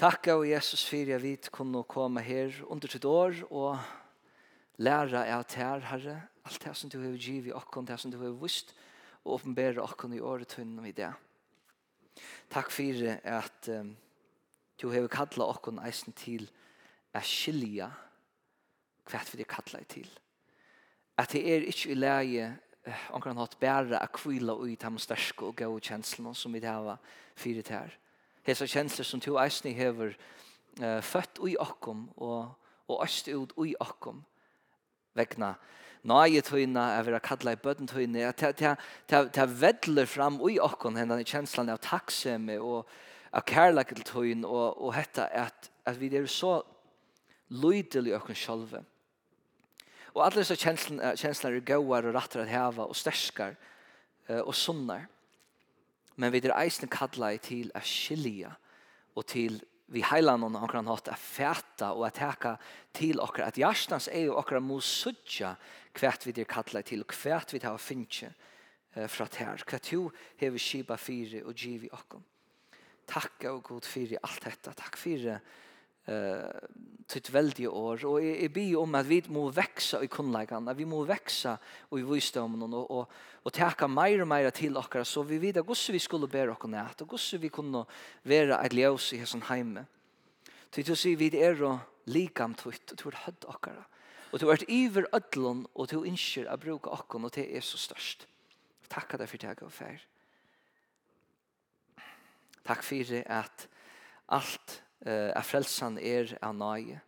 Takk 0.00 0.32
av 0.32 0.44
Jesus 0.48 0.82
fyrir 0.88 1.14
jeg 1.14 1.22
vi 1.22 1.34
kunne 1.52 1.84
komme 1.86 2.22
her 2.24 2.54
under 2.72 2.90
sitt 2.90 3.04
år 3.06 3.36
og 3.50 3.76
læra 4.82 5.26
av 5.36 5.44
tær, 5.46 5.84
Herre, 5.92 6.16
alt 6.42 6.64
det 6.64 6.72
som 6.78 6.90
du 6.90 6.98
har 7.02 7.12
givet 7.14 7.54
okkon, 7.54 7.86
det 7.86 8.00
som 8.00 8.10
du 8.10 8.18
har 8.18 8.32
vist, 8.40 8.72
og 9.22 9.36
åpenbære 9.36 9.82
okkon 9.84 10.16
i 10.16 10.24
året 10.24 10.50
tunn 10.56 10.80
og 10.80 10.88
i 10.88 10.96
det. 10.96 11.12
Takk 12.50 12.72
fyrir 12.74 13.20
at 13.22 13.68
um, 13.70 13.92
du 14.80 14.88
har 14.90 15.06
kallat 15.12 15.46
okkon 15.46 15.78
eisen 15.86 16.16
til 16.18 16.48
okkon 16.48 16.61
at 17.14 17.26
skilja 17.26 17.90
hva 19.10 19.22
vi 19.32 19.42
er 19.42 19.50
kallet 19.50 19.88
til. 19.88 20.08
At 21.18 21.32
det 21.32 21.42
er 21.44 21.66
ikke 21.68 21.92
i 21.92 21.98
leie 21.98 22.52
omkring 23.14 23.38
hatt 23.38 23.58
bæra 23.60 24.00
at 24.02 24.12
kvila 24.16 24.56
ui 24.58 24.74
de 24.74 24.98
sterske 24.98 25.44
og 25.46 25.56
gode 25.56 25.80
kjenslene 25.80 26.34
som 26.34 26.54
vi 26.54 26.64
har 26.64 26.98
fyrt 27.36 27.68
her. 27.68 27.92
Hesa 28.42 28.66
kjensler 28.66 29.06
som 29.06 29.20
to 29.20 29.36
eisne 29.38 29.72
hever 29.72 30.16
uh, 30.80 31.00
født 31.02 31.38
ui 31.38 31.54
okkom 31.60 32.08
og, 32.16 32.50
og 32.88 33.04
øst 33.04 33.28
ut 33.28 33.52
ui 33.56 33.74
okkom 33.80 34.24
vegna 35.14 35.54
nøye 36.02 36.42
tøyna, 36.42 36.96
er 36.96 37.06
vera 37.06 37.20
kalla 37.22 37.52
i 37.54 37.60
bøtten 37.62 37.86
tøyna, 37.86 38.32
ta 38.34 39.44
vedler 39.46 40.08
fram 40.10 40.40
ui 40.42 40.58
okkom 40.58 40.96
hendan 40.98 41.22
i 41.22 41.28
kjenslan 41.28 41.70
av 41.70 41.78
takksemi 41.84 42.58
og 42.58 42.88
av 43.32 43.44
kærlek 43.46 43.94
til 43.94 44.06
tøyn 44.08 44.44
og, 44.44 44.82
og 44.82 44.94
hetta 44.96 45.28
at, 45.30 45.70
at 45.86 46.00
vi 46.00 46.10
er 46.16 46.26
så 46.26 46.58
lydel 47.52 48.08
i 48.08 48.16
økken 48.16 48.38
sjølve. 48.38 48.82
Og 50.12 50.24
alle 50.24 50.42
disse 50.42 50.56
kjenslene, 50.60 51.14
er 51.14 51.66
gauar 51.66 52.08
og 52.08 52.14
rattar 52.16 52.44
at 52.44 52.52
heva 52.52 52.86
og 52.88 52.96
sterskar 52.96 53.56
og 54.42 54.54
sunnar. 54.54 55.06
Men 56.16 56.32
vi 56.32 56.42
er 56.44 56.56
eisne 56.58 56.88
kallar 56.92 57.38
til 57.40 57.70
a 57.74 57.80
skilja 57.80 58.52
og 59.16 59.26
til 59.28 59.60
vi 59.92 60.00
heilan 60.04 60.44
og 60.46 60.56
han 60.72 60.88
hatt 60.88 61.10
a 61.12 61.16
fæta 61.18 61.90
og 61.92 62.06
a 62.06 62.10
teka 62.16 62.54
til 62.96 63.20
okkar 63.20 63.50
at 63.50 63.58
jarstans 63.60 64.08
er 64.08 64.28
jo 64.28 64.38
okkar 64.40 64.62
må 64.64 64.78
sudja 64.80 65.52
kvært 65.92 66.24
vi 66.24 66.32
er 66.36 66.48
kallar 66.48 66.84
til 66.86 67.04
og 67.04 67.12
kvært 67.12 67.52
vi 67.52 67.60
har 67.64 67.76
finnje 67.76 68.30
fra 68.92 69.26
tær. 69.28 69.64
Kvært 69.64 69.92
jo 69.92 70.06
hever 70.40 70.60
skiba 70.60 70.96
fyri 70.96 71.42
og 71.44 71.56
givi 71.56 71.90
okkom. 71.92 72.24
Takk 73.08 73.44
og 73.50 73.62
god 73.68 73.88
fyri 73.88 74.16
alt 74.22 74.44
dette. 74.44 74.72
Takk 74.76 74.96
fyre 74.96 75.40
eh 76.06 76.92
tytt 77.12 77.32
veldige 77.32 77.70
år 77.70 78.04
og 78.08 78.18
jeg, 78.22 78.36
jeg 78.42 78.52
ber 78.54 78.80
om 78.80 78.96
at 78.96 79.08
vi 79.08 79.20
må 79.32 79.44
veksa 79.52 80.00
i 80.02 80.08
kunnleikene, 80.12 80.70
at 80.70 80.78
vi 80.78 80.86
må 80.88 81.02
veksa 81.08 81.56
og 81.90 81.98
i 81.98 82.04
visdomen 82.06 82.62
og, 82.72 82.90
og, 82.90 83.16
og 83.44 83.54
teka 83.54 83.88
meir 83.90 84.22
og 84.24 84.30
meir 84.30 84.50
til 84.54 84.78
okkara 84.80 85.04
så 85.08 85.24
vi 85.26 85.40
vet 85.42 85.60
hvordan 85.60 85.96
vi 85.96 86.02
skulle 86.02 86.30
bære 86.30 86.54
okkara 86.54 86.72
nært 86.72 87.02
og 87.04 87.12
hvordan 87.12 87.42
vi 87.42 87.50
kunne 87.52 87.84
være 88.28 88.60
et 88.64 88.76
ljøs 88.76 89.12
i 89.12 89.22
hesson 89.22 89.44
heime. 89.50 89.86
Tytt 90.72 90.92
å 90.92 90.96
si 90.96 91.14
vi 91.18 91.28
er 91.36 91.60
og 91.66 92.06
likam 92.12 92.54
tvitt 92.58 92.94
og 92.94 93.02
tytt 93.02 93.24
hødd 93.26 93.48
okkara 93.52 93.84
og 94.32 94.40
du 94.40 94.48
er 94.48 94.64
iver 94.72 95.10
ødlån 95.12 95.66
og 95.74 95.90
du 95.90 96.06
innskjer 96.08 96.48
å 96.48 96.56
bruke 96.60 96.92
okkara 96.92 97.28
og 97.28 97.36
det 97.36 97.50
er 97.50 97.66
så 97.66 97.80
størst. 97.80 98.26
Takk 98.92 99.18
deg 99.18 99.28
for 99.28 99.42
det 99.42 99.52
jeg 99.52 99.72
fer 99.72 100.08
takk 102.62 102.84
for 102.86 103.16
at 103.26 103.64
alt 104.30 104.82
uh, 105.06 105.30
at 105.34 105.46
frelsan 105.46 105.98
er 105.98 106.34
av 106.42 106.54
nøye. 106.56 107.00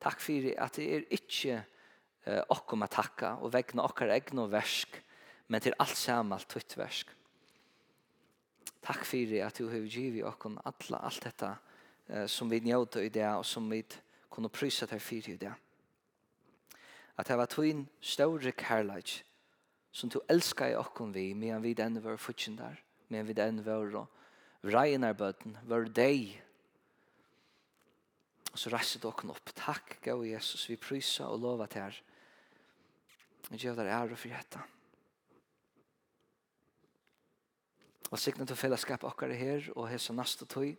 Takk 0.00 0.20
for 0.24 0.50
at 0.64 0.76
det 0.78 0.88
er 0.96 1.06
ikke 1.16 1.60
uh, 1.60 2.42
okkom 2.56 2.84
at 2.86 2.94
takka 2.96 3.36
og 3.40 3.52
vegna 3.54 3.86
okkar 3.86 4.12
egn 4.16 4.42
og 4.44 4.52
versk, 4.52 5.00
men 5.48 5.64
til 5.64 5.76
alt 5.82 5.98
samalt 5.98 6.48
tutt 6.50 6.76
versk. 6.78 7.10
Takk 8.80 9.04
for 9.04 9.34
at 9.44 9.58
du 9.58 9.68
har 9.68 9.88
givet 9.88 10.24
okkom 10.28 10.60
alla, 10.64 11.02
alt 11.04 11.24
dette 11.24 11.50
uh, 11.50 12.26
som 12.26 12.50
vi 12.50 12.62
njóta 12.64 13.02
i 13.04 13.12
det 13.12 13.28
og 13.28 13.44
som 13.44 13.68
vi 13.70 13.82
kunne 14.30 14.52
prysa 14.52 14.86
til 14.86 15.02
fyrir 15.02 15.34
i 15.34 15.40
det. 15.40 15.52
At 17.18 17.28
det 17.28 17.36
var 17.36 17.50
tvin 17.52 17.84
større 18.00 18.52
kærleik 18.56 19.20
som 19.92 20.08
du 20.08 20.20
elskar 20.30 20.70
i 20.70 20.78
okkom 20.78 21.12
vi, 21.14 21.32
medan 21.34 21.62
vi 21.62 21.74
den 21.74 21.98
var 22.02 22.16
futsin 22.16 22.56
der, 22.56 22.78
medan 23.08 23.26
vi 23.26 23.34
den 23.34 23.64
var 23.66 24.06
reinar 24.64 25.16
bøten, 25.16 25.56
var 25.66 25.88
deg, 25.88 26.36
Og 28.50 28.58
så 28.58 28.72
reiser 28.72 29.02
dere 29.02 29.30
opp. 29.30 29.52
Takk, 29.54 29.98
gau 30.04 30.24
Jesus, 30.26 30.66
vi 30.70 30.78
prysa 30.80 31.28
og 31.30 31.40
lova 31.44 31.68
til 31.70 31.86
her. 31.86 32.02
Vi 33.50 33.58
gjør 33.62 33.78
dere 33.78 33.96
ære 34.02 34.18
for 34.18 34.34
dette. 34.34 34.62
Og 38.10 38.18
sikna 38.18 38.46
til 38.46 38.58
fellesskap 38.58 39.04
okkar 39.06 39.30
her 39.38 39.68
og 39.76 39.86
hesa 39.90 40.14
neste 40.16 40.46
tog. 40.50 40.72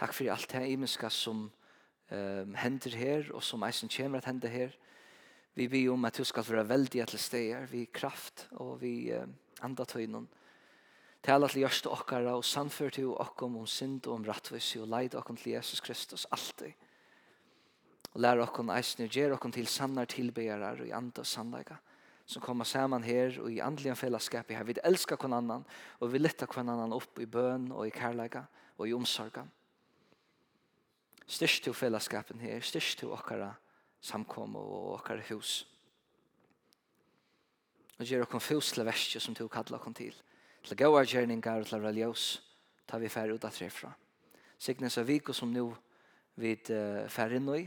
Takk 0.00 0.14
for 0.16 0.32
alt 0.32 0.48
det 0.54 0.70
imenska 0.72 1.10
som 1.12 1.50
um, 1.50 2.54
hender 2.56 2.96
her 2.96 3.28
og 3.34 3.44
som 3.44 3.62
eisen 3.68 3.92
kommer 3.92 4.18
at 4.18 4.30
hende 4.30 4.48
her. 4.48 4.72
Vi 5.54 5.68
ber 5.68 5.92
om 5.92 6.04
at 6.08 6.16
du 6.16 6.24
skal 6.24 6.46
være 6.48 6.68
veldig 6.68 7.06
til 7.10 7.18
steder, 7.18 7.66
vi 7.68 7.84
kraft 7.92 8.46
og 8.52 8.80
vi 8.80 9.12
um, 9.12 9.34
andatøynen. 9.60 10.28
Tala 11.20 11.48
til 11.48 11.66
gjørste 11.66 11.90
okkara 11.92 12.32
og 12.38 12.46
sannfør 12.48 12.94
til 12.96 13.10
okkom 13.12 13.58
om 13.60 13.66
synd 13.68 14.06
og 14.06 14.14
om 14.14 14.24
rattvisi 14.24 14.80
og 14.80 14.88
leid 14.88 15.14
okkom 15.18 15.36
til 15.36 15.52
Jesus 15.52 15.82
Kristus 15.84 16.24
alltid. 16.32 16.72
Og 18.14 18.22
lær 18.24 18.40
okkom 18.42 18.72
eisne 18.72 19.06
og 19.06 19.14
gjer 19.14 19.34
okkom 19.36 19.52
til 19.52 19.68
sannar 19.68 20.08
tilbegarar 20.10 20.80
og 20.80 20.88
i 20.88 20.96
andre 20.96 21.24
sannleika 21.24 21.76
som 22.30 22.42
kommer 22.42 22.64
saman 22.64 23.02
her 23.02 23.34
og 23.42 23.50
i 23.50 23.58
andliga 23.58 23.96
fellesskap 23.98 24.52
her. 24.54 24.62
Vi 24.64 24.76
elskar 24.86 25.18
kvann 25.18 25.34
annan 25.34 25.64
og 25.98 26.12
vi 26.12 26.20
lytta 26.20 26.46
kvann 26.46 26.70
annan 26.70 26.94
opp 26.94 27.18
i 27.18 27.26
bøn 27.26 27.72
og 27.74 27.88
i 27.88 27.94
kærleika 27.94 28.44
og 28.78 28.86
i 28.86 28.94
omsorga. 28.94 29.42
Styrst 31.26 31.64
til 31.64 31.74
fellesskapen 31.74 32.40
her, 32.42 32.62
styrst 32.62 33.02
til 33.02 33.10
okkara 33.14 33.52
samkom 34.02 34.56
og 34.56 34.94
okkara 34.94 35.26
hus. 35.30 35.64
Og 37.98 38.06
gjer 38.06 38.22
okkom 38.24 38.42
fus 38.42 38.70
til 38.72 38.86
verskje 38.86 39.20
som 39.20 39.34
du 39.34 39.44
kallar 39.50 39.80
okkom 39.80 39.94
til 39.98 40.14
til 40.64 40.76
gode 40.76 41.04
gjerninger 41.08 41.62
og 41.62 41.68
til 41.68 41.82
religiøs, 41.82 42.26
tar 42.88 43.00
vi 43.02 43.08
færre 43.08 43.34
ut 43.34 43.44
av 43.44 43.54
trefra. 43.54 43.92
Signes 44.60 44.98
av 45.00 45.08
vik 45.08 45.32
som 45.34 45.52
nå 45.52 45.68
vi 46.40 46.54
uh, 46.72 47.06
færre 47.08 47.38
inn 47.40 47.48
i, 47.54 47.62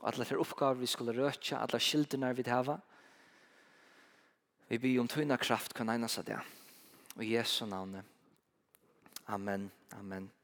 og 0.00 0.10
alle 0.10 0.26
de 0.28 0.38
oppgaver 0.40 0.80
vi 0.80 0.90
skulle 0.90 1.16
røtja, 1.16 1.62
alle 1.62 1.80
skildene 1.80 2.34
vi 2.36 2.44
hava. 2.50 2.76
Vi 4.68 4.78
byr 4.82 5.00
om 5.00 5.08
tøyna 5.08 5.38
kraft 5.40 5.74
kan 5.74 5.88
egnas 5.92 6.18
av 6.18 6.28
det. 6.28 6.40
Og 7.16 7.24
Jesu 7.24 7.64
navn, 7.66 8.02
Amen, 9.26 9.70
amen. 9.98 10.35